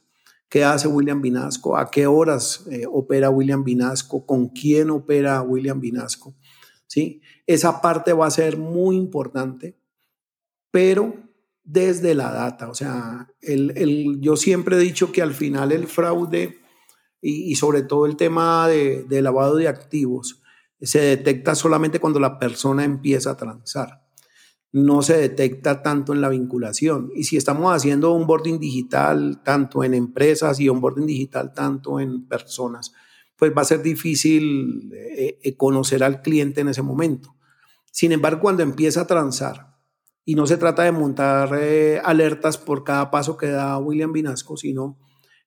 qué 0.48 0.64
hace 0.64 0.88
William 0.88 1.22
Vinasco, 1.22 1.76
a 1.76 1.92
qué 1.92 2.08
horas 2.08 2.66
eh, 2.72 2.86
opera 2.90 3.30
William 3.30 3.64
Vinasco, 3.64 4.26
con 4.26 4.48
quién 4.50 4.92
opera 4.92 5.42
William 5.42 5.82
Vinasco. 5.82 6.36
¿sí? 6.88 7.22
Esa 7.48 7.82
parte 7.82 8.14
va 8.14 8.28
a 8.28 8.32
ser 8.32 8.58
muy 8.58 8.96
importante 8.96 9.76
pero 10.76 11.16
desde 11.64 12.16
la 12.16 12.34
data. 12.34 12.68
O 12.68 12.74
sea, 12.74 13.30
el, 13.40 14.18
yo 14.20 14.36
siempre 14.36 14.76
he 14.76 14.80
dicho 14.80 15.14
que 15.14 15.22
al 15.22 15.34
final 15.34 15.72
el 15.72 15.88
fraude 15.88 16.60
y, 17.22 17.56
sobre 17.56 17.82
todo 17.82 18.06
el 18.06 18.18
tema 18.18 18.68
de, 18.68 19.22
lavado 19.22 19.56
de 19.56 19.70
activos 19.70 20.42
se 20.82 21.00
detecta 21.00 21.56
solamente 21.56 22.02
cuando 22.02 22.20
la 22.20 22.38
persona 22.40 22.84
empieza 22.84 23.32
a 23.32 23.38
transar. 23.38 24.04
No 24.74 25.02
se 25.02 25.16
detecta 25.16 25.82
tanto 25.82 26.12
en 26.12 26.20
la 26.20 26.28
vinculación. 26.28 27.10
Y 27.16 27.24
si 27.24 27.38
estamos 27.38 27.74
haciendo 27.74 28.12
onboarding 28.12 28.60
digital 28.60 29.42
tanto 29.46 29.86
en 29.86 29.94
empresas 29.94 30.60
y 30.60 30.68
onboarding 30.68 31.06
digital 31.06 31.54
tanto 31.54 32.02
en 32.02 32.28
personas, 32.28 32.92
pues 33.38 33.54
va 33.58 33.62
a 33.62 33.66
ser 33.66 33.82
difícil 33.82 34.92
eh, 34.94 35.40
eh, 35.42 35.56
conocer 35.56 36.04
al 36.04 36.22
cliente 36.22 36.60
en 36.60 36.68
ese 36.68 36.82
momento. 36.82 37.34
Sin 37.94 38.12
embargo, 38.12 38.42
cuando 38.42 38.62
empieza 38.62 39.00
a 39.00 39.08
transar, 39.08 39.75
y 40.26 40.36
no 40.36 40.48
se 40.48 40.58
trata 40.58 40.84
de 40.84 40.92
montar 40.92 41.52
eh, 41.60 42.02
alertas 42.04 42.58
por 42.58 42.84
cada 42.84 43.12
paso 43.12 43.38
que 43.38 43.48
da 43.48 43.78
William 43.78 44.12
Vinasco, 44.12 44.58
sino 44.58 44.98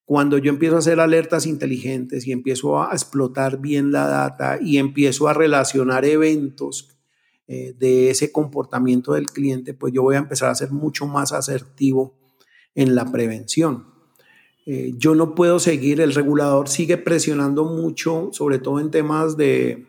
cuando 0.04 0.38
yo 0.38 0.50
empiezo 0.50 0.76
a 0.76 0.78
hacer 0.78 1.00
alertas 1.00 1.46
inteligentes 1.46 2.26
y 2.26 2.32
empiezo 2.32 2.80
a 2.80 2.92
explotar 2.92 3.60
bien 3.60 3.92
la 3.92 4.06
data 4.06 4.58
y 4.58 4.78
empiezo 4.78 5.28
a 5.28 5.34
relacionar 5.34 6.04
eventos 6.04 6.96
eh, 7.48 7.74
de 7.78 8.10
ese 8.10 8.30
comportamiento 8.30 9.12
del 9.14 9.26
cliente, 9.26 9.74
pues 9.74 9.92
yo 9.92 10.02
voy 10.02 10.14
a 10.14 10.18
empezar 10.18 10.50
a 10.50 10.54
ser 10.54 10.70
mucho 10.70 11.06
más 11.06 11.32
asertivo 11.32 12.14
en 12.74 12.94
la 12.94 13.10
prevención. 13.10 13.86
Eh, 14.64 14.92
yo 14.96 15.14
no 15.14 15.34
puedo 15.34 15.58
seguir, 15.58 16.00
el 16.00 16.14
regulador 16.14 16.68
sigue 16.68 16.98
presionando 16.98 17.64
mucho, 17.64 18.28
sobre 18.32 18.58
todo 18.58 18.80
en 18.80 18.90
temas 18.90 19.36
de, 19.36 19.86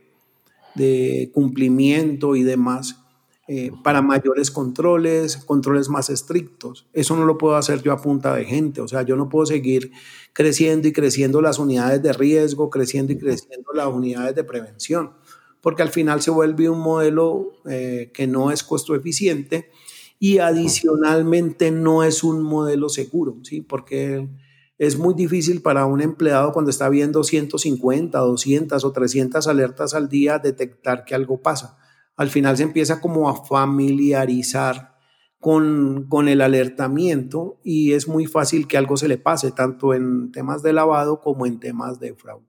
de 0.75 1.29
cumplimiento 1.33 2.35
y 2.35 2.43
demás, 2.43 3.03
eh, 3.51 3.71
para 3.83 4.03
mayores 4.03 4.51
controles, 4.51 5.37
controles 5.37 5.89
más 5.89 6.11
estrictos. 6.11 6.87
Eso 6.93 7.15
no 7.15 7.25
lo 7.25 7.39
puedo 7.39 7.55
hacer 7.55 7.81
yo 7.81 7.91
a 7.91 7.99
punta 7.99 8.35
de 8.35 8.45
gente, 8.45 8.79
o 8.79 8.87
sea, 8.87 9.01
yo 9.01 9.15
no 9.15 9.27
puedo 9.27 9.47
seguir 9.47 9.91
creciendo 10.33 10.87
y 10.87 10.93
creciendo 10.93 11.41
las 11.41 11.57
unidades 11.57 12.03
de 12.03 12.13
riesgo, 12.13 12.69
creciendo 12.69 13.11
y 13.11 13.17
creciendo 13.17 13.73
las 13.73 13.87
unidades 13.87 14.35
de 14.35 14.43
prevención, 14.43 15.13
porque 15.61 15.81
al 15.81 15.89
final 15.89 16.21
se 16.21 16.29
vuelve 16.29 16.69
un 16.69 16.79
modelo 16.79 17.53
eh, 17.67 18.11
que 18.13 18.27
no 18.27 18.51
es 18.51 18.61
costo 18.61 18.93
eficiente 18.93 19.71
y 20.19 20.37
adicionalmente 20.37 21.71
no 21.71 22.03
es 22.03 22.23
un 22.23 22.43
modelo 22.43 22.87
seguro, 22.87 23.39
¿sí? 23.41 23.61
porque 23.61 24.29
es 24.77 24.99
muy 24.99 25.15
difícil 25.15 25.63
para 25.63 25.87
un 25.87 26.01
empleado 26.01 26.51
cuando 26.51 26.69
está 26.69 26.87
viendo 26.87 27.23
150, 27.23 28.15
200 28.19 28.85
o 28.85 28.91
300 28.91 29.47
alertas 29.47 29.95
al 29.95 30.07
día 30.07 30.37
detectar 30.37 31.03
que 31.03 31.15
algo 31.15 31.41
pasa. 31.41 31.78
Al 32.19 32.29
final 32.29 32.57
se 32.57 32.63
empieza 32.63 32.99
como 32.99 33.29
a 33.29 33.45
familiarizar 33.45 34.93
con, 35.39 36.05
con 36.09 36.27
el 36.27 36.41
alertamiento 36.41 37.61
y 37.63 37.93
es 37.93 38.09
muy 38.09 38.25
fácil 38.25 38.67
que 38.67 38.75
algo 38.75 38.97
se 38.97 39.07
le 39.07 39.17
pase, 39.17 39.53
tanto 39.53 39.93
en 39.93 40.29
temas 40.33 40.61
de 40.61 40.73
lavado 40.73 41.21
como 41.21 41.45
en 41.45 41.61
temas 41.61 41.97
de 42.01 42.13
fraude. 42.13 42.45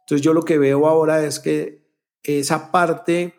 Entonces 0.00 0.24
yo 0.24 0.34
lo 0.34 0.42
que 0.42 0.58
veo 0.58 0.88
ahora 0.88 1.24
es 1.24 1.38
que 1.38 1.86
esa 2.24 2.72
parte 2.72 3.34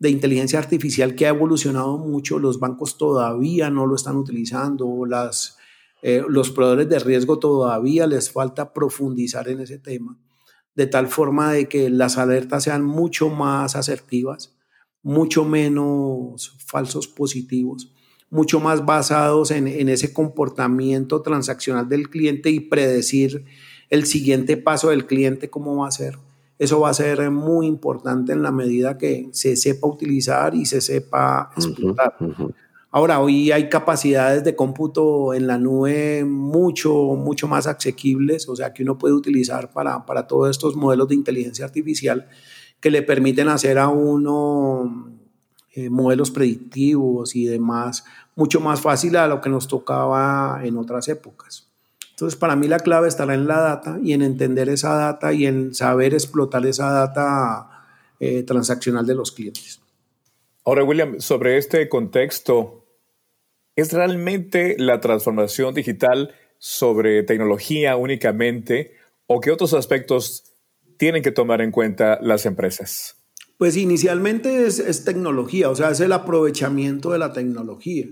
de 0.00 0.10
inteligencia 0.10 0.58
artificial 0.58 1.14
que 1.14 1.26
ha 1.26 1.28
evolucionado 1.28 1.96
mucho, 1.96 2.40
los 2.40 2.58
bancos 2.58 2.98
todavía 2.98 3.70
no 3.70 3.86
lo 3.86 3.94
están 3.94 4.16
utilizando, 4.16 5.06
las, 5.06 5.58
eh, 6.02 6.24
los 6.28 6.50
proveedores 6.50 6.88
de 6.88 6.98
riesgo 6.98 7.38
todavía 7.38 8.08
les 8.08 8.32
falta 8.32 8.72
profundizar 8.72 9.48
en 9.48 9.60
ese 9.60 9.78
tema, 9.78 10.18
de 10.74 10.88
tal 10.88 11.06
forma 11.06 11.52
de 11.52 11.68
que 11.68 11.88
las 11.88 12.18
alertas 12.18 12.64
sean 12.64 12.84
mucho 12.84 13.28
más 13.28 13.76
asertivas, 13.76 14.53
mucho 15.04 15.44
menos 15.44 16.56
falsos 16.58 17.06
positivos, 17.06 17.92
mucho 18.30 18.58
más 18.58 18.84
basados 18.84 19.52
en, 19.52 19.68
en 19.68 19.88
ese 19.88 20.12
comportamiento 20.12 21.22
transaccional 21.22 21.88
del 21.88 22.10
cliente 22.10 22.50
y 22.50 22.58
predecir 22.58 23.44
el 23.90 24.06
siguiente 24.06 24.56
paso 24.56 24.90
del 24.90 25.06
cliente, 25.06 25.48
cómo 25.48 25.76
va 25.76 25.86
a 25.86 25.92
ser 25.92 26.18
eso 26.58 26.80
va 26.80 26.90
a 26.90 26.94
ser 26.94 27.30
muy 27.30 27.66
importante 27.66 28.32
en 28.32 28.42
la 28.42 28.52
medida 28.52 28.96
que 28.96 29.28
se 29.32 29.56
sepa 29.56 29.88
utilizar 29.88 30.54
y 30.54 30.66
se 30.66 30.80
sepa 30.80 31.50
explotar. 31.56 32.16
Ahora, 32.90 33.20
hoy 33.20 33.50
hay 33.50 33.68
capacidades 33.68 34.44
de 34.44 34.54
cómputo 34.54 35.34
en 35.34 35.48
la 35.48 35.58
nube 35.58 36.24
mucho, 36.24 36.94
mucho 37.16 37.48
más 37.48 37.66
asequibles, 37.66 38.48
o 38.48 38.54
sea, 38.54 38.72
que 38.72 38.84
uno 38.84 38.96
puede 38.96 39.14
utilizar 39.14 39.72
para, 39.72 40.06
para 40.06 40.28
todos 40.28 40.48
estos 40.48 40.76
modelos 40.76 41.08
de 41.08 41.16
inteligencia 41.16 41.64
artificial 41.64 42.28
que 42.84 42.90
le 42.90 43.00
permiten 43.00 43.48
hacer 43.48 43.78
a 43.78 43.88
uno 43.88 45.10
eh, 45.72 45.88
modelos 45.88 46.30
predictivos 46.30 47.34
y 47.34 47.46
demás 47.46 48.04
mucho 48.34 48.60
más 48.60 48.82
fácil 48.82 49.16
a 49.16 49.26
lo 49.26 49.40
que 49.40 49.48
nos 49.48 49.68
tocaba 49.68 50.60
en 50.62 50.76
otras 50.76 51.08
épocas. 51.08 51.66
Entonces, 52.10 52.38
para 52.38 52.56
mí 52.56 52.68
la 52.68 52.78
clave 52.78 53.08
estará 53.08 53.32
en 53.32 53.46
la 53.46 53.58
data 53.58 53.98
y 54.02 54.12
en 54.12 54.20
entender 54.20 54.68
esa 54.68 54.96
data 54.96 55.32
y 55.32 55.46
en 55.46 55.74
saber 55.74 56.12
explotar 56.12 56.66
esa 56.66 56.90
data 56.90 57.86
eh, 58.20 58.42
transaccional 58.42 59.06
de 59.06 59.14
los 59.14 59.32
clientes. 59.32 59.80
Ahora, 60.66 60.84
William, 60.84 61.20
sobre 61.20 61.56
este 61.56 61.88
contexto, 61.88 62.84
¿es 63.76 63.94
realmente 63.94 64.76
la 64.78 65.00
transformación 65.00 65.72
digital 65.72 66.34
sobre 66.58 67.22
tecnología 67.22 67.96
únicamente 67.96 68.92
o 69.26 69.40
qué 69.40 69.52
otros 69.52 69.72
aspectos 69.72 70.53
tienen 70.96 71.22
que 71.22 71.32
tomar 71.32 71.60
en 71.60 71.70
cuenta 71.70 72.18
las 72.22 72.46
empresas? 72.46 73.16
Pues 73.58 73.76
inicialmente 73.76 74.66
es, 74.66 75.04
tecnología, 75.04 75.70
o 75.70 75.76
sea, 75.76 75.90
es 75.90 76.00
el 76.00 76.12
aprovechamiento 76.12 77.12
de 77.12 77.18
la 77.18 77.32
tecnología. 77.32 78.06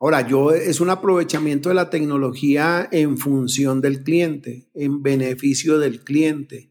Ahora, 0.00 0.26
yo 0.26 0.52
es 0.52 0.80
un 0.80 0.90
aprovechamiento 0.90 1.68
de 1.68 1.74
la 1.74 1.90
tecnología 1.90 2.88
en 2.90 3.18
función 3.18 3.80
del 3.80 4.02
cliente, 4.02 4.68
en 4.74 5.02
beneficio 5.02 5.78
del 5.78 6.02
cliente, 6.02 6.70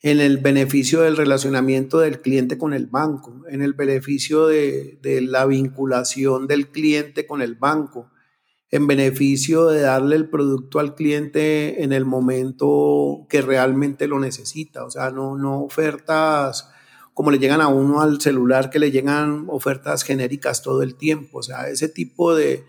en 0.00 0.20
el 0.20 0.38
beneficio 0.38 1.00
del 1.02 1.16
relacionamiento 1.16 2.00
del 2.00 2.20
cliente 2.20 2.58
con 2.58 2.74
el 2.74 2.86
banco, 2.86 3.44
en 3.48 3.62
el 3.62 3.72
beneficio 3.72 4.46
de 4.46 5.20
la 5.22 5.46
vinculación 5.46 6.46
del 6.46 6.68
cliente 6.68 7.26
con 7.26 7.40
el 7.40 7.54
banco, 7.54 8.10
en 8.72 8.86
beneficio 8.86 9.66
de 9.66 9.82
darle 9.82 10.16
el 10.16 10.28
producto 10.28 10.80
al 10.80 10.94
cliente 10.94 11.84
en 11.84 11.92
el 11.92 12.06
momento 12.06 13.26
que 13.28 13.42
realmente 13.42 14.08
lo 14.08 14.18
necesita. 14.18 14.84
O 14.84 14.90
sea, 14.90 15.10
no, 15.10 15.36
no 15.36 15.62
ofertas 15.62 16.68
como 17.14 17.30
le 17.30 17.38
llegan 17.38 17.60
a 17.60 17.68
uno 17.68 18.00
al 18.00 18.20
celular, 18.20 18.70
que 18.70 18.78
le 18.78 18.90
llegan 18.90 19.46
ofertas 19.48 20.02
genéricas 20.02 20.62
todo 20.62 20.82
el 20.82 20.94
tiempo. 20.94 21.38
O 21.38 21.42
sea, 21.42 21.68
ese 21.68 21.88
tipo 21.88 22.34
de, 22.34 22.64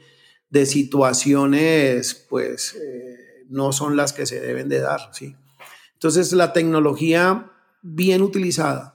de 0.49 0.65
situaciones, 0.65 2.25
pues, 2.29 2.75
eh, 2.75 3.45
no 3.49 3.71
son 3.71 3.95
las 3.95 4.11
que 4.11 4.25
se 4.25 4.41
deben 4.41 4.67
de 4.67 4.79
dar, 4.79 4.99
¿sí? 5.13 5.35
Entonces, 5.93 6.33
la 6.33 6.51
tecnología 6.51 7.51
bien 7.81 8.21
utilizada, 8.21 8.92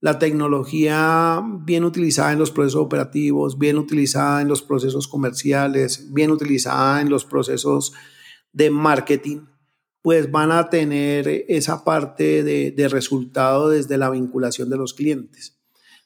la 0.00 0.18
tecnología 0.18 1.42
bien 1.64 1.84
utilizada 1.84 2.32
en 2.32 2.38
los 2.38 2.50
procesos 2.50 2.82
operativos, 2.82 3.58
bien 3.58 3.78
utilizada 3.78 4.42
en 4.42 4.48
los 4.48 4.62
procesos 4.62 5.08
comerciales, 5.08 6.12
bien 6.12 6.30
utilizada 6.30 7.00
en 7.00 7.08
los 7.08 7.24
procesos 7.24 7.92
de 8.52 8.70
marketing, 8.70 9.46
pues 10.02 10.30
van 10.30 10.52
a 10.52 10.70
tener 10.70 11.26
esa 11.48 11.82
parte 11.82 12.44
de, 12.44 12.88
resultado 12.88 13.70
desde 13.70 13.98
la 13.98 14.10
vinculación 14.10 14.70
de 14.70 14.76
los 14.76 14.94
clientes. 14.94 15.58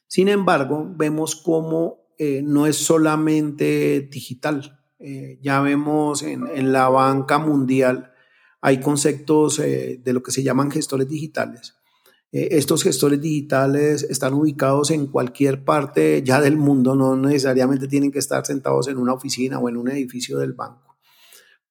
Sin 0.07 0.27
embargo, 0.27 0.91
vemos 0.97 1.35
cómo 1.35 2.07
eh, 2.17 2.41
no 2.43 2.65
es 2.65 2.77
solamente 2.77 4.01
digital. 4.11 4.79
Eh, 4.97 5.39
ya 5.41 5.61
vemos 5.61 6.23
en, 6.23 6.71
la 6.71 6.89
banca 6.89 7.37
mundial, 7.37 8.11
hay 8.59 8.79
conceptos 8.79 9.59
eh, 9.59 10.01
de 10.03 10.13
lo 10.13 10.23
que 10.23 10.31
se 10.31 10.43
llaman 10.43 10.71
gestores 10.71 11.07
digitales. 11.07 11.75
Estos 12.31 12.83
gestores 12.83 13.21
digitales 13.21 14.03
están 14.03 14.33
ubicados 14.33 14.91
en 14.91 15.07
cualquier 15.07 15.63
parte 15.63 16.23
ya 16.23 16.39
del 16.39 16.57
mundo, 16.57 16.95
no 16.95 17.15
necesariamente 17.15 17.87
tienen 17.87 18.11
que 18.11 18.19
estar 18.19 18.45
sentados 18.45 18.87
en 18.87 18.97
una 18.97 19.13
oficina 19.13 19.59
o 19.59 19.67
en 19.67 19.77
un 19.77 19.89
edificio 19.89 20.37
del 20.37 20.53
banco 20.53 20.91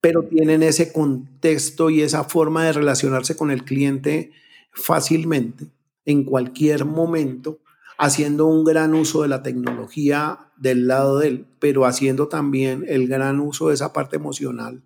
pero 0.01 0.25
tienen 0.25 0.63
ese 0.63 0.93
contexto 0.93 1.91
y 1.91 2.03
esa 2.03 2.25
forma 2.25 2.65
de 2.65 2.73
relacionarse 2.73 3.37
con 3.37 3.51
el 3.51 3.65
cliente 3.65 4.33
fácilmente, 4.73 5.67
en 6.05 6.25
cualquier 6.25 6.85
momento, 6.85 7.61
haciendo 7.99 8.47
un 8.47 8.65
gran 8.65 8.95
uso 8.95 9.23
de 9.23 9.29
la 9.29 9.43
tecnología 9.43 10.51
del 10.57 10.87
lado 10.87 11.19
de 11.19 11.29
él, 11.29 11.47
pero 11.59 11.85
haciendo 11.85 12.29
también 12.29 12.85
el 12.89 13.09
gran 13.09 13.41
uso 13.41 13.69
de 13.69 13.75
esa 13.75 13.93
parte 13.93 14.17
emocional, 14.17 14.83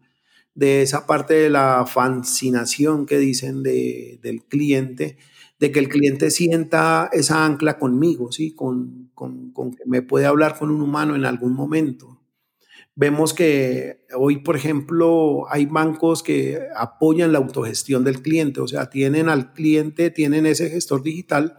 de 0.54 0.82
esa 0.82 1.06
parte 1.06 1.34
de 1.34 1.50
la 1.50 1.86
fascinación 1.86 3.06
que 3.06 3.18
dicen 3.18 3.62
del 3.62 4.42
cliente, 4.48 5.16
de 5.64 5.72
que 5.72 5.78
el 5.78 5.88
cliente 5.88 6.30
sienta 6.30 7.08
esa 7.12 7.44
ancla 7.44 7.78
conmigo, 7.78 8.30
¿sí? 8.32 8.54
con, 8.54 9.10
con 9.14 9.52
que 9.74 9.84
me 9.86 10.02
puede 10.02 10.26
hablar 10.26 10.58
con 10.58 10.70
un 10.70 10.82
humano 10.82 11.14
en 11.16 11.24
algún 11.24 11.54
momento 11.54 12.14
Vemos 12.96 13.34
que 13.34 14.06
hoy, 14.16 14.38
por 14.38 14.54
ejemplo, 14.54 15.46
hay 15.50 15.66
bancos 15.66 16.22
que 16.22 16.60
apoyan 16.76 17.32
la 17.32 17.38
autogestión 17.38 18.04
del 18.04 18.22
cliente, 18.22 18.60
o 18.60 18.68
sea, 18.68 18.88
tienen 18.88 19.28
al 19.28 19.52
cliente, 19.52 20.10
tienen 20.10 20.46
ese 20.46 20.70
gestor 20.70 21.02
digital, 21.02 21.58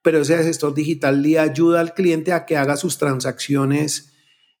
pero 0.00 0.20
ese 0.20 0.42
gestor 0.42 0.72
digital 0.74 1.20
le 1.20 1.38
ayuda 1.38 1.80
al 1.80 1.92
cliente 1.92 2.32
a 2.32 2.46
que 2.46 2.56
haga 2.56 2.78
sus 2.78 2.96
transacciones 2.96 4.14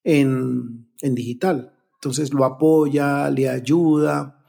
en, 0.04 0.88
digital. 1.00 1.72
Entonces 1.94 2.34
lo 2.34 2.44
apoya, 2.44 3.30
le 3.30 3.48
ayuda, 3.48 4.44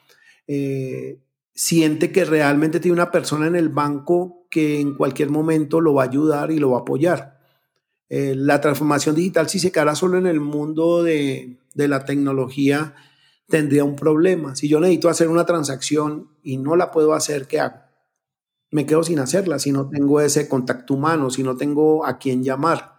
eh, 0.47 1.21
siente 1.61 2.11
que 2.11 2.25
realmente 2.25 2.79
tiene 2.79 2.93
una 2.93 3.11
persona 3.11 3.45
en 3.45 3.55
el 3.55 3.69
banco 3.69 4.47
que 4.49 4.79
en 4.79 4.95
cualquier 4.95 5.29
momento 5.29 5.79
lo 5.79 5.93
va 5.93 6.01
a 6.01 6.07
ayudar 6.07 6.49
y 6.49 6.57
lo 6.57 6.71
va 6.71 6.79
a 6.79 6.81
apoyar. 6.81 7.39
Eh, 8.09 8.33
la 8.35 8.59
transformación 8.59 9.13
digital, 9.13 9.47
si 9.47 9.59
se 9.59 9.71
quedara 9.71 9.93
solo 9.93 10.17
en 10.17 10.25
el 10.25 10.39
mundo 10.39 11.03
de, 11.03 11.59
de 11.75 11.87
la 11.87 12.03
tecnología, 12.03 12.95
tendría 13.47 13.83
un 13.83 13.95
problema. 13.95 14.55
Si 14.55 14.67
yo 14.67 14.79
necesito 14.79 15.07
hacer 15.07 15.27
una 15.27 15.45
transacción 15.45 16.31
y 16.41 16.57
no 16.57 16.75
la 16.75 16.89
puedo 16.89 17.13
hacer, 17.13 17.45
¿qué 17.45 17.59
hago? 17.59 17.77
Me 18.71 18.87
quedo 18.87 19.03
sin 19.03 19.19
hacerla 19.19 19.59
si 19.59 19.71
no 19.71 19.87
tengo 19.87 20.19
ese 20.19 20.49
contacto 20.49 20.95
humano, 20.95 21.29
si 21.29 21.43
no 21.43 21.57
tengo 21.57 22.07
a 22.07 22.17
quién 22.17 22.43
llamar. 22.43 22.95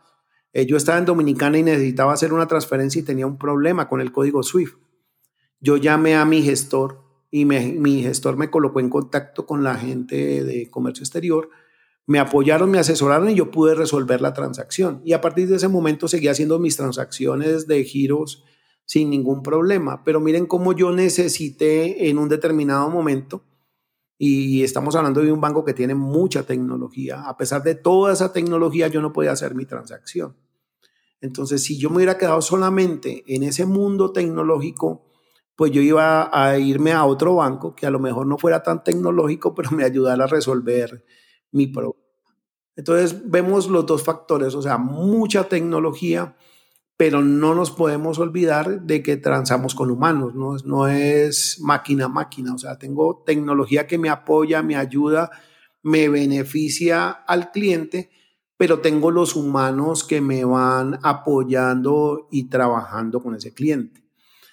Eh, 0.53 0.67
yo 0.67 0.77
estaba 0.77 0.99
en 0.99 1.05
Dominicana 1.05 1.59
y 1.59 1.65
necesitaba 1.65 2.13
hacer 2.13 2.33
una 2.33 2.47
transferencia 2.47 3.01
y 3.01 3.05
tenía 3.05 3.27
un 3.27 3.39
problema 3.39 3.89
con 3.89 4.01
el 4.01 4.13
código 4.13 4.45
SWIFT. 4.45 4.77
Yo 5.59 5.79
llamé 5.79 6.15
a 6.15 6.25
mi 6.25 6.43
gestor 6.43 7.02
y 7.33 7.45
mi 7.45 8.03
gestor 8.03 8.37
me 8.37 8.51
colocó 8.51 8.79
en 8.79 8.91
contacto 8.91 9.47
con 9.47 9.65
la 9.65 9.75
gente 9.75 10.45
de 10.45 10.71
comercio 10.71 11.03
exterior 11.03 11.51
me 12.07 12.19
apoyaron, 12.19 12.71
me 12.71 12.79
asesoraron 12.79 13.31
y 13.31 13.35
yo 13.35 13.51
pude 13.51 13.75
resolver 13.75 14.21
la 14.21 14.33
transacción. 14.33 15.01
Y 15.05 15.13
a 15.13 15.21
partir 15.21 15.49
de 15.49 15.57
ese 15.57 15.69
momento 15.69 16.09
seguí 16.09 16.29
haciendo 16.29 16.59
mis 16.59 16.77
transacciones 16.77 17.67
de 17.67 17.85
giros 17.85 18.45
sin 18.85 19.11
ningún 19.11 19.43
problema. 19.43 20.03
Pero 20.05 20.21
miren 20.21 20.47
cómo 20.47 20.73
yo 20.73 20.93
necesité 20.93 22.09
en 22.09 22.19
un 22.19 22.29
determinado 22.29 22.91
momento, 22.91 23.45
y 24.19 24.63
estamos 24.63 24.95
hablando 24.95 25.21
de 25.21 25.33
un 25.33 25.41
banco 25.41 25.65
que 25.65 25.75
tiene 25.75 25.97
mucha 25.97 26.45
tecnología, 26.45 27.23
a 27.23 27.37
pesar 27.37 27.65
de 27.65 27.75
toda 27.75 28.13
esa 28.13 28.33
tecnología 28.33 28.87
yo 28.87 29.03
no 29.03 29.13
podía 29.13 29.33
hacer 29.33 29.57
mi 29.57 29.67
transacción. 29.67 30.37
Entonces, 31.21 31.65
si 31.65 31.77
yo 31.77 31.91
me 31.91 31.97
hubiera 31.97 32.19
quedado 32.19 32.41
solamente 32.41 33.25
en 33.27 33.43
ese 33.43 33.67
mundo 33.67 34.13
tecnológico, 34.13 35.12
pues 35.63 35.71
yo 35.71 35.81
iba 35.81 36.29
a 36.33 36.59
irme 36.59 36.91
a 36.91 37.05
otro 37.05 37.37
banco 37.37 37.77
que 37.77 37.87
a 37.87 37.91
lo 37.93 38.01
mejor 38.01 38.27
no 38.27 38.37
fuera 38.37 38.65
tan 38.65 38.83
tecnológico, 38.83 39.55
pero 39.55 39.71
me 39.71 39.85
ayudara 39.85 40.25
a 40.25 40.27
resolver 40.27 41.05
mi 41.53 41.69
problema. 41.69 42.03
Entonces 42.75 43.31
vemos 43.31 43.69
los 43.69 43.87
dos 43.87 44.03
factores, 44.03 44.57
o 44.57 44.63
sea, 44.63 44.77
mucha 44.77 45.45
tecnología, 45.45 46.37
pero 46.97 47.23
no 47.23 47.55
nos 47.55 47.71
podemos 47.71 48.19
olvidar 48.19 48.83
de 48.83 49.05
que 49.05 49.17
transamos 49.17 49.77
con 49.77 49.93
humanos, 49.93 50.35
no, 50.35 50.57
no 50.65 50.89
es 50.89 51.61
máquina 51.61 52.09
máquina, 52.09 52.55
o 52.55 52.59
sea, 52.59 52.77
tengo 52.77 53.23
tecnología 53.25 53.87
que 53.87 53.99
me 53.99 54.09
apoya, 54.09 54.65
me 54.65 54.75
ayuda, 54.75 55.31
me 55.81 56.09
beneficia 56.09 57.09
al 57.09 57.53
cliente, 57.53 58.11
pero 58.57 58.81
tengo 58.81 59.13
los 59.13 59.37
humanos 59.37 60.03
que 60.03 60.21
me 60.21 60.45
van 60.45 60.99
apoyando 61.05 62.27
y 62.33 62.49
trabajando 62.49 63.23
con 63.23 63.37
ese 63.37 63.55
cliente. 63.55 64.02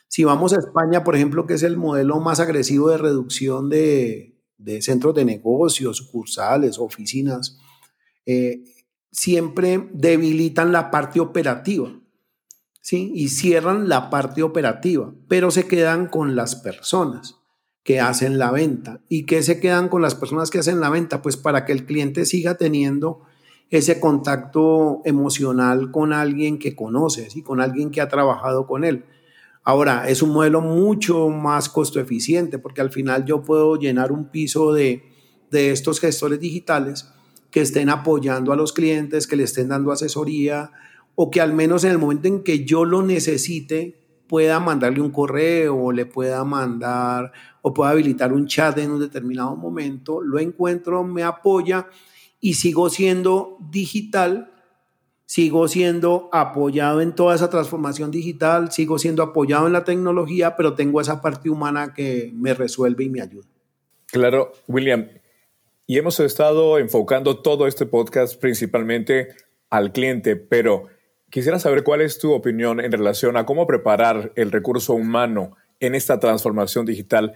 Si 0.09 0.23
vamos 0.23 0.53
a 0.53 0.57
España, 0.57 1.03
por 1.03 1.15
ejemplo, 1.15 1.45
que 1.45 1.53
es 1.53 1.63
el 1.63 1.77
modelo 1.77 2.19
más 2.19 2.39
agresivo 2.39 2.89
de 2.89 2.97
reducción 2.97 3.69
de, 3.69 4.35
centros 4.81 5.13
de 5.13 5.23
negocios, 5.23 5.97
sucursales, 5.97 6.79
oficinas, 6.79 7.59
eh, 8.25 8.63
siempre 9.11 9.87
debilitan 9.93 10.71
la 10.71 10.91
parte 10.91 11.19
operativa. 11.19 11.95
¿Sí? 12.81 13.11
Y 13.13 13.27
cierran 13.27 13.87
la 13.87 14.09
parte 14.09 14.41
operativa, 14.41 15.13
pero 15.27 15.51
se 15.51 15.67
quedan 15.67 16.07
con 16.07 16.35
las 16.35 16.55
personas 16.55 17.35
que 17.83 17.99
hacen 17.99 18.39
la 18.39 18.51
venta. 18.51 19.01
¿Y 19.09 19.25
qué 19.25 19.43
se 19.43 19.59
quedan 19.59 19.89
con 19.89 20.01
las 20.01 20.15
personas 20.15 20.49
que 20.49 20.59
hacen 20.59 20.79
la 20.79 20.89
venta? 20.89 21.21
Pues 21.21 21.37
para 21.37 21.65
que 21.65 21.71
el 21.71 21.85
cliente 21.85 22.25
siga 22.25 22.55
teniendo 22.55 23.21
ese 23.69 23.99
contacto 23.99 25.01
emocional 25.05 25.91
con 25.91 26.13
alguien 26.13 26.57
que 26.57 26.75
conoces 26.75 27.35
y 27.35 27.43
con 27.43 27.61
alguien 27.61 27.91
que 27.91 28.01
ha 28.01 28.07
trabajado 28.07 28.65
con 28.65 28.83
él. 28.83 29.05
Ahora, 29.63 30.09
es 30.09 30.21
un 30.21 30.31
modelo 30.31 30.61
mucho 30.61 31.29
más 31.29 31.69
costo 31.69 31.99
eficiente 31.99 32.59
porque 32.59 32.81
al 32.81 32.91
final 32.91 33.25
yo 33.25 33.43
puedo 33.43 33.75
llenar 33.75 34.11
un 34.11 34.29
piso 34.31 34.73
de, 34.73 35.03
de 35.51 35.71
estos 35.71 35.99
gestores 35.99 36.39
digitales 36.39 37.11
que 37.51 37.61
estén 37.61 37.89
apoyando 37.89 38.53
a 38.53 38.55
los 38.55 38.73
clientes, 38.73 39.27
que 39.27 39.35
le 39.35 39.43
estén 39.43 39.69
dando 39.69 39.91
asesoría 39.91 40.71
o 41.15 41.29
que 41.29 41.41
al 41.41 41.53
menos 41.53 41.83
en 41.83 41.91
el 41.91 41.97
momento 41.97 42.27
en 42.27 42.43
que 42.43 42.63
yo 42.63 42.85
lo 42.85 43.01
necesite 43.01 43.99
pueda 44.27 44.59
mandarle 44.59 45.01
un 45.01 45.09
correo 45.09 45.75
o 45.75 45.91
le 45.91 46.05
pueda 46.05 46.43
mandar 46.45 47.31
o 47.61 47.73
pueda 47.73 47.91
habilitar 47.91 48.31
un 48.31 48.47
chat 48.47 48.77
en 48.77 48.91
un 48.91 48.99
determinado 48.99 49.55
momento, 49.55 50.21
lo 50.21 50.39
encuentro, 50.39 51.03
me 51.03 51.23
apoya 51.23 51.87
y 52.39 52.53
sigo 52.53 52.89
siendo 52.89 53.57
digital, 53.71 54.53
sigo 55.29 55.67
siendo 55.67 56.27
apoyado 56.31 57.01
en 57.01 57.13
toda 57.13 57.35
esa 57.35 57.51
transformación 57.51 58.09
digital, 58.09 58.71
sigo 58.71 58.97
siendo 58.97 59.21
apoyado 59.21 59.67
en 59.67 59.73
la 59.73 59.83
tecnología, 59.83 60.55
pero 60.55 60.73
tengo 60.73 60.99
esa 60.99 61.21
parte 61.21 61.51
humana 61.51 61.93
que 61.93 62.31
me 62.33 62.55
resuelve 62.55 63.03
y 63.03 63.09
me 63.09 63.21
ayuda. 63.21 63.45
Claro, 64.07 64.53
William. 64.67 65.07
Y 65.85 65.99
hemos 65.99 66.19
estado 66.19 66.79
enfocando 66.79 67.43
todo 67.43 67.67
este 67.67 67.85
podcast 67.85 68.41
principalmente 68.41 69.27
al 69.69 69.91
cliente, 69.91 70.35
pero 70.35 70.87
quisiera 71.29 71.59
saber 71.59 71.83
cuál 71.83 72.01
es 72.01 72.17
tu 72.17 72.33
opinión 72.33 72.79
en 72.79 72.91
relación 72.91 73.37
a 73.37 73.45
cómo 73.45 73.67
preparar 73.67 74.33
el 74.35 74.51
recurso 74.51 74.95
humano 74.95 75.55
en 75.79 75.93
esta 75.93 76.19
transformación 76.19 76.87
digital 76.87 77.35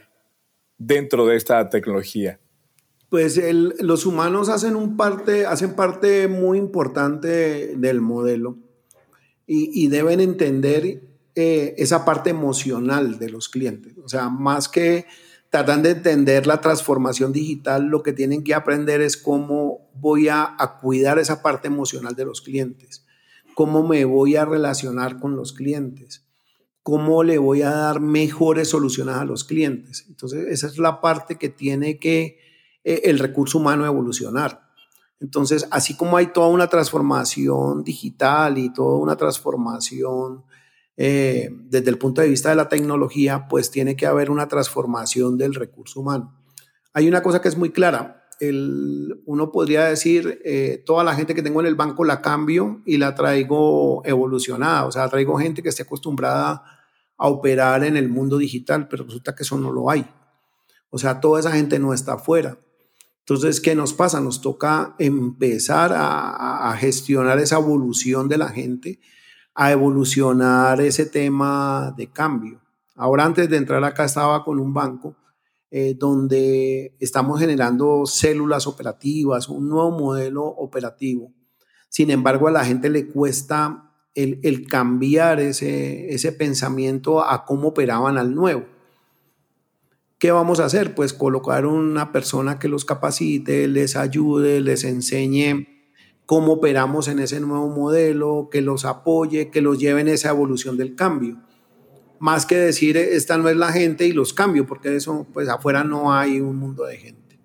dentro 0.80 1.28
de 1.28 1.36
esta 1.36 1.70
tecnología 1.70 2.40
pues 3.13 3.39
los 3.80 4.08
humanos 4.08 4.49
hacen, 4.49 4.76
un 4.76 4.97
parte, 4.97 5.45
hacen 5.45 5.76
parte 5.76 6.28
muy 6.28 6.58
importante 6.58 7.76
del 7.76 8.02
modelo 8.02 8.58
y, 9.45 9.88
deben 9.89 10.19
entender 10.19 11.04
eh, 11.36 11.76
esa 11.78 12.06
parte 12.06 12.32
emocional 12.32 13.19
de 13.19 13.30
los 13.30 13.49
clientes. 13.49 13.93
O 14.04 14.10
sea, 14.10 14.30
más 14.30 14.67
que 14.67 15.06
tratan 15.52 15.84
de 15.84 15.91
entender 15.91 16.47
la 16.47 16.60
transformación 16.60 17.32
digital, 17.34 17.84
lo 17.84 18.02
que 18.02 18.13
tienen 18.13 18.43
que 18.43 18.56
aprender 18.56 18.99
es 18.99 19.15
cómo 19.15 19.91
voy 19.93 20.30
a, 20.30 20.56
a 20.58 20.80
cuidar 20.80 21.19
esa 21.19 21.43
parte 21.43 21.67
emocional 21.67 22.15
de 22.15 22.26
los 22.26 22.41
clientes, 22.41 23.06
cómo 23.54 23.88
me 23.88 24.06
voy 24.06 24.38
a 24.38 24.45
relacionar 24.45 25.19
con 25.19 25.36
los 25.36 25.54
clientes 25.54 26.26
cómo 26.82 27.23
le 27.23 27.38
voy 27.38 27.62
a 27.62 27.69
dar 27.69 28.02
mejores 28.02 28.67
soluciones 28.67 29.15
a 29.15 29.23
los 29.23 29.45
clientes. 29.45 30.04
Entonces, 30.10 30.47
esa 30.49 30.67
es 30.67 30.78
la 30.78 30.99
parte 30.99 31.38
que 31.38 31.47
tiene 31.47 31.97
que 31.97 32.39
el 32.84 33.19
recurso 33.19 33.60
humano 33.60 33.86
evolucionar. 33.86 34.63
Entonces, 35.24 35.65
así 35.72 35.96
como 35.96 36.17
hay 36.17 36.28
toda 36.28 36.48
una 36.48 36.67
transformación 36.67 37.84
digital 37.84 38.58
y 38.58 38.74
toda 38.74 38.98
una 38.98 39.15
transformación 39.15 40.43
eh, 40.98 41.50
desde 41.69 41.89
el 41.89 41.98
punto 41.98 42.22
de 42.22 42.28
vista 42.28 42.50
de 42.50 42.56
la 42.56 42.67
tecnología, 42.67 43.48
pues 43.48 43.72
tiene 43.72 43.96
que 43.96 44.06
haber 44.06 44.30
una 44.30 44.50
transformación 44.50 45.38
del 45.38 45.56
recurso 45.56 46.02
humano. 46.02 46.38
Hay 46.93 47.08
una 47.08 47.24
cosa 47.24 47.41
que 47.41 47.48
es 47.48 47.58
muy 47.58 47.72
clara. 47.72 48.19
uno 49.26 49.52
podría 49.52 49.86
decir, 49.86 50.41
eh, 50.43 50.84
toda 50.86 51.06
la 51.06 51.15
gente 51.15 51.34
que 51.34 51.41
tengo 51.41 51.62
en 51.62 51.67
el 51.67 51.76
banco 51.76 52.04
la 52.04 52.22
cambio 52.22 52.82
y 52.86 52.98
la 52.98 53.15
traigo 53.15 54.02
evolucionada, 54.06 54.86
o 54.86 54.91
sea, 54.91 55.08
traigo 55.08 55.38
gente 55.38 55.63
que 55.63 55.69
esté 55.69 55.84
acostumbrada 55.84 56.63
a 57.17 57.30
operar 57.30 57.86
en 57.86 57.96
el 57.96 58.10
mundo 58.10 58.38
digital, 58.38 58.89
pero 58.89 59.06
resulta 59.06 59.34
que 59.34 59.43
eso 59.43 59.58
no 59.58 59.72
lo 59.72 59.89
hay. 59.89 60.06
O 60.89 60.98
sea, 60.98 61.22
toda 61.22 61.39
esa 61.39 61.54
gente 61.54 61.80
no 61.80 61.93
está 61.93 62.13
afuera. 62.15 62.58
Entonces, 63.26 63.62
¿qué 63.62 63.74
nos 63.74 63.94
pasa? 63.94 64.20
Nos 64.20 64.42
toca 64.42 64.96
empezar 65.00 65.94
a, 65.96 66.76
gestionar 66.78 67.40
esa 67.40 67.58
evolución 67.58 68.28
de 68.28 68.38
la 68.38 68.50
gente, 68.50 69.00
a 69.56 69.72
evolucionar 69.72 70.82
ese 70.82 71.06
tema 71.06 71.94
de 71.96 72.12
cambio. 72.12 72.62
Ahora, 72.96 73.24
antes 73.24 73.50
de 73.50 73.56
entrar 73.56 73.82
acá, 73.86 74.04
estaba 74.04 74.44
con 74.44 74.60
un 74.60 74.74
banco 74.74 75.16
eh, 75.72 75.96
donde 75.98 76.98
estamos 77.00 77.40
generando 77.40 78.06
células 78.06 78.68
operativas, 78.68 79.48
un 79.48 79.70
nuevo 79.70 79.92
modelo 79.98 80.44
operativo. 80.44 81.32
Sin 81.88 82.12
embargo, 82.12 82.50
a 82.50 82.52
la 82.52 82.66
gente 82.66 82.90
le 82.90 83.08
cuesta 83.08 83.90
el, 84.16 84.42
el 84.44 84.68
cambiar 84.68 85.40
ese, 85.40 86.14
ese 86.14 86.34
pensamiento 86.34 87.24
a 87.24 87.46
cómo 87.46 87.70
operaban 87.70 88.18
al 88.18 88.36
nuevo. 88.36 88.66
¿Qué 90.24 90.32
vamos 90.32 90.62
a 90.62 90.66
hacer? 90.68 90.96
Pues 90.96 91.12
colocar 91.12 91.66
una 91.66 92.14
persona 92.14 92.58
que 92.58 92.70
los 92.70 92.86
capacite, 92.86 93.68
les 93.68 93.98
ayude, 93.98 94.62
les 94.62 94.86
enseñe 94.86 95.68
cómo 96.26 96.54
operamos 96.54 97.10
en 97.10 97.20
ese 97.20 97.42
nuevo 97.42 97.68
modelo, 97.68 98.48
que 98.50 98.62
los 98.62 98.86
apoye, 98.86 99.50
que 99.50 99.60
los 99.60 99.80
lleve 99.80 100.00
en 100.00 100.08
esa 100.08 100.30
evolución 100.30 100.78
del 100.78 100.96
cambio. 100.96 101.42
Más 102.20 102.46
que 102.46 102.56
decir, 102.56 102.96
esta 102.96 103.38
no 103.38 103.50
es 103.50 103.58
la 103.58 103.74
gente 103.74 104.08
y 104.08 104.14
los 104.14 104.34
cambio, 104.34 104.66
porque 104.66 104.96
eso, 104.96 105.28
pues 105.34 105.50
afuera 105.50 105.84
no 105.84 106.14
hay 106.14 106.40
un 106.40 106.56
mundo 106.56 106.86
de 106.86 106.96
gente. 106.96 107.38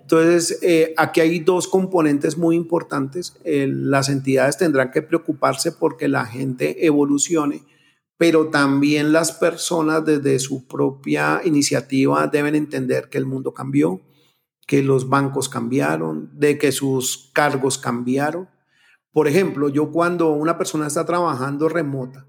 Entonces, 0.00 0.58
eh, 0.62 0.94
aquí 0.96 1.20
hay 1.20 1.40
dos 1.40 1.68
componentes 1.68 2.38
muy 2.38 2.56
importantes. 2.56 3.36
Eh, 3.44 3.68
las 3.70 4.08
entidades 4.08 4.56
tendrán 4.56 4.90
que 4.90 5.02
preocuparse 5.02 5.70
porque 5.70 6.08
la 6.08 6.24
gente 6.24 6.86
evolucione 6.86 7.60
pero 8.16 8.48
también 8.48 9.12
las 9.12 9.32
personas 9.32 10.04
desde 10.04 10.38
su 10.38 10.66
propia 10.66 11.40
iniciativa 11.44 12.26
deben 12.26 12.54
entender 12.54 13.08
que 13.08 13.18
el 13.18 13.26
mundo 13.26 13.52
cambió, 13.52 14.00
que 14.66 14.82
los 14.82 15.08
bancos 15.08 15.48
cambiaron, 15.48 16.30
de 16.32 16.58
que 16.58 16.72
sus 16.72 17.30
cargos 17.32 17.78
cambiaron. 17.78 18.48
Por 19.12 19.28
ejemplo, 19.28 19.68
yo 19.68 19.90
cuando 19.90 20.30
una 20.30 20.56
persona 20.56 20.86
está 20.86 21.04
trabajando 21.04 21.68
remota, 21.68 22.26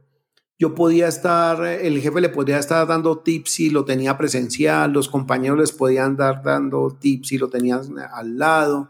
yo 0.59 0.75
podía 0.75 1.07
estar, 1.07 1.65
el 1.65 1.99
jefe 1.99 2.21
le 2.21 2.29
podía 2.29 2.57
estar 2.57 2.87
dando 2.87 3.19
tips 3.19 3.51
si 3.51 3.69
lo 3.69 3.85
tenía 3.85 4.17
presencial, 4.17 4.93
los 4.93 5.09
compañeros 5.09 5.59
les 5.59 5.71
podían 5.71 6.15
dar 6.15 6.41
dando 6.43 6.97
tips 6.99 7.27
si 7.27 7.37
lo 7.37 7.49
tenían 7.49 7.81
al 8.13 8.37
lado, 8.37 8.89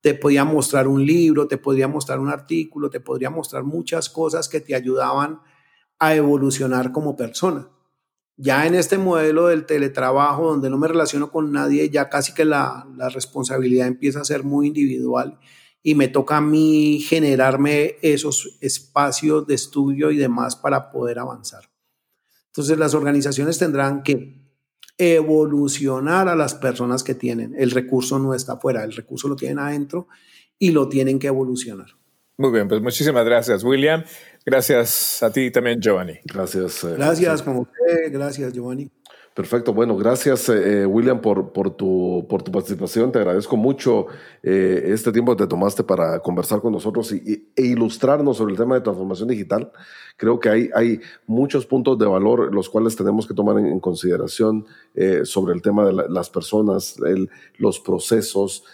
te 0.00 0.14
podía 0.14 0.44
mostrar 0.44 0.86
un 0.88 1.04
libro, 1.04 1.48
te 1.48 1.58
podía 1.58 1.88
mostrar 1.88 2.20
un 2.20 2.28
artículo, 2.28 2.90
te 2.90 3.00
podría 3.00 3.30
mostrar 3.30 3.64
muchas 3.64 4.08
cosas 4.08 4.48
que 4.48 4.60
te 4.60 4.74
ayudaban 4.74 5.40
a 5.98 6.14
evolucionar 6.14 6.92
como 6.92 7.16
persona. 7.16 7.68
Ya 8.36 8.66
en 8.66 8.74
este 8.74 8.98
modelo 8.98 9.46
del 9.46 9.64
teletrabajo, 9.64 10.50
donde 10.50 10.68
no 10.68 10.76
me 10.76 10.88
relaciono 10.88 11.30
con 11.30 11.52
nadie, 11.52 11.88
ya 11.88 12.10
casi 12.10 12.34
que 12.34 12.44
la, 12.44 12.86
responsabilidad 13.12 13.86
empieza 13.86 14.20
a 14.20 14.24
ser 14.24 14.44
muy 14.44 14.66
individual 14.66 15.38
y 15.82 15.94
me 15.94 16.08
toca 16.08 16.36
a 16.36 16.40
mí 16.42 17.00
generarme 17.00 17.96
esos 18.02 18.58
espacios 18.60 19.46
de 19.46 19.54
estudio 19.54 20.10
y 20.10 20.16
demás 20.16 20.54
para 20.56 20.90
poder 20.90 21.18
avanzar. 21.18 21.70
Entonces 22.48 22.76
las 22.76 22.94
organizaciones 22.94 23.58
tendrán 23.58 24.02
que 24.02 24.46
evolucionar 24.98 26.28
a 26.28 26.36
las 26.36 26.54
personas 26.54 27.02
que 27.02 27.14
tienen. 27.14 27.54
El 27.56 27.70
recurso 27.70 28.18
no 28.18 28.34
está 28.34 28.54
afuera, 28.54 28.84
el 28.84 28.92
recurso 28.92 29.28
lo 29.28 29.36
tienen 29.36 29.58
adentro 29.58 30.08
y 30.58 30.72
lo 30.72 30.88
tienen 30.88 31.18
que 31.18 31.28
evolucionar. 31.28 31.88
Muy 32.38 32.50
bien, 32.50 32.68
pues 32.68 32.82
muchísimas 32.82 33.24
gracias, 33.24 33.64
William. 33.64 34.04
Gracias 34.46 35.24
a 35.24 35.32
ti 35.32 35.50
también, 35.50 35.80
Giovanni. 35.80 36.20
Gracias. 36.24 36.84
Eh, 36.84 36.94
gracias, 36.96 37.42
como 37.42 37.62
usted. 37.62 38.12
Gracias, 38.12 38.52
Giovanni. 38.52 38.88
Perfecto, 39.36 39.74
bueno, 39.74 39.98
gracias 39.98 40.48
eh, 40.48 40.80
eh, 40.80 40.86
William 40.86 41.20
por, 41.20 41.52
por, 41.52 41.70
tu, 41.76 42.24
por 42.26 42.42
tu 42.42 42.50
participación, 42.50 43.12
te 43.12 43.18
agradezco 43.18 43.54
mucho 43.54 44.06
eh, 44.42 44.84
este 44.86 45.12
tiempo 45.12 45.36
que 45.36 45.44
te 45.44 45.46
tomaste 45.46 45.84
para 45.84 46.20
conversar 46.20 46.62
con 46.62 46.72
nosotros 46.72 47.12
y, 47.12 47.46
e 47.54 47.62
ilustrarnos 47.62 48.38
sobre 48.38 48.52
el 48.52 48.58
tema 48.58 48.76
de 48.76 48.80
transformación 48.80 49.28
digital. 49.28 49.70
Creo 50.16 50.40
que 50.40 50.48
hay, 50.48 51.00
muchos 51.26 51.66
puntos 51.66 51.98
de 51.98 52.06
valor 52.06 52.54
los 52.54 52.70
cuales 52.70 52.96
tenemos 52.96 53.26
que 53.26 53.34
tomar 53.34 53.58
en, 53.58 53.80
consideración 53.80 54.64
sobre 55.24 55.54
el 55.54 55.60
tema 55.60 55.84
de 55.84 55.92
las 55.92 56.30
personas, 56.30 56.96
los 57.58 57.80
procesos, 57.80 58.64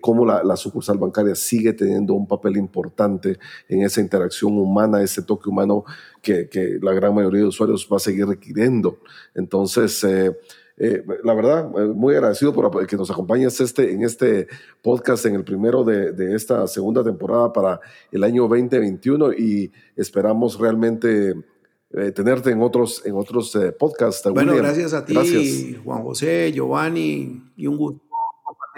cómo 0.00 0.24
la, 0.24 0.56
sucursal 0.56 0.98
bancaria 0.98 1.34
sigue 1.34 1.74
teniendo 1.74 2.14
un 2.14 2.26
papel 2.26 2.56
importante 2.56 3.38
en 3.68 3.82
esa 3.82 4.00
interacción 4.00 4.58
humana, 4.58 5.02
ese 5.02 5.22
toque 5.22 5.50
humano 5.50 5.84
que, 6.22 6.48
que 6.48 6.78
la 6.80 6.92
gran 6.92 7.14
mayoría 7.14 7.42
de 7.42 7.48
usuarios 7.48 7.88
va 7.92 7.96
a 7.96 8.00
seguir 8.00 8.26
requiriendo. 8.26 9.00
Entonces, 9.34 10.02
eh, 10.04 10.36
eh, 10.78 11.04
la 11.24 11.34
verdad, 11.34 11.70
eh, 11.76 11.86
muy 11.94 12.14
agradecido 12.14 12.52
por 12.52 12.86
que 12.86 12.96
nos 12.96 13.10
acompañes 13.10 13.60
este, 13.60 13.92
en 13.92 14.02
este 14.02 14.46
podcast, 14.82 15.26
en 15.26 15.34
el 15.34 15.44
primero 15.44 15.84
de, 15.84 16.34
esta 16.34 16.66
segunda 16.66 17.02
temporada 17.02 17.52
para 17.52 17.80
el 18.12 18.24
año 18.24 18.42
2021 18.42 19.32
y 19.32 19.72
esperamos 19.96 20.58
realmente 20.58 21.34
tenerte 22.14 22.50
en 22.50 22.60
otros, 22.60 23.04
en 23.06 23.16
otros 23.16 23.56
podcasts. 23.78 24.30
Bueno, 24.30 24.54
gracias 24.54 24.92
a 24.92 25.04
ti, 25.04 25.78
Juan 25.82 26.02
José, 26.02 26.52
Giovanni, 26.52 27.42
y 27.56 27.66
un 27.66 27.78
gusto 27.78 28.07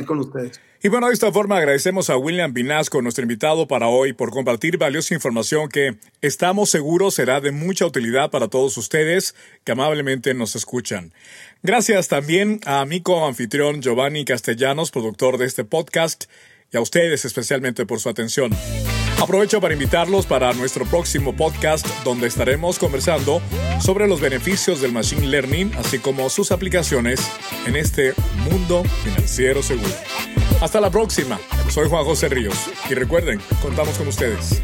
con 0.05 0.18
ustedes. 0.18 0.61
Y 0.82 0.88
bueno, 0.88 1.09
de 1.09 1.12
esta 1.12 1.30
forma 1.30 1.59
agradecemos 1.59 2.09
a 2.09 2.16
William 2.16 2.55
Vinasco, 2.55 3.03
nuestro 3.03 3.22
invitado 3.22 3.68
para 3.68 3.88
hoy, 3.88 4.14
por 4.14 4.30
compartir 4.30 4.78
valiosa 4.78 5.14
información 5.14 5.68
que 5.68 5.96
estamos 6.22 6.70
seguros 6.70 7.14
será 7.14 7.40
de 7.40 7.53
mucha 7.53 7.84
utilidad 7.84 8.30
para 8.30 8.48
todos 8.48 8.76
ustedes 8.78 9.34
que 9.64 9.72
amablemente 9.72 10.32
nos 10.32 10.57
escuchan. 10.57 11.12
Gracias 11.62 12.09
también 12.09 12.61
a 12.64 12.84
mi 12.86 13.03
co-anfitrión 13.03 13.82
Giovanni 13.82 14.24
Castellanos, 14.24 14.90
productor 14.90 15.36
de 15.36 15.46
este 15.46 15.64
podcast, 15.64 16.24
y 16.72 16.76
a 16.76 16.80
ustedes 16.80 17.24
especialmente 17.24 17.84
por 17.84 18.01
su 18.01 18.09
atención. 18.09 18.53
Aprovecho 19.21 19.61
para 19.61 19.75
invitarlos 19.75 20.25
para 20.25 20.53
nuestro 20.55 20.87
próximo 20.87 21.35
podcast 21.35 21.87
donde 22.05 22.27
estaremos 22.27 22.79
conversando 22.79 23.43
sobre 23.79 24.09
los 24.09 24.21
beneficios 24.21 24.81
del 24.81 24.93
Machine 24.93 25.27
Learning, 25.27 25.71
así 25.77 25.99
como 25.99 26.31
sus 26.31 26.51
aplicaciones 26.51 27.21
en 27.66 27.77
este 27.77 28.14
mundo 28.51 28.83
financiero 29.05 29.62
seguro. 29.62 29.93
Hasta 30.62 30.81
la 30.81 30.91
próxima. 30.91 31.39
Soy 31.68 31.89
Juan 31.89 32.05
José 32.05 32.31
Ríos 32.31 32.71
y 32.89 32.95
recuerden, 32.95 33.41
contamos 33.61 33.97
con 33.99 34.09
ustedes. 34.09 34.62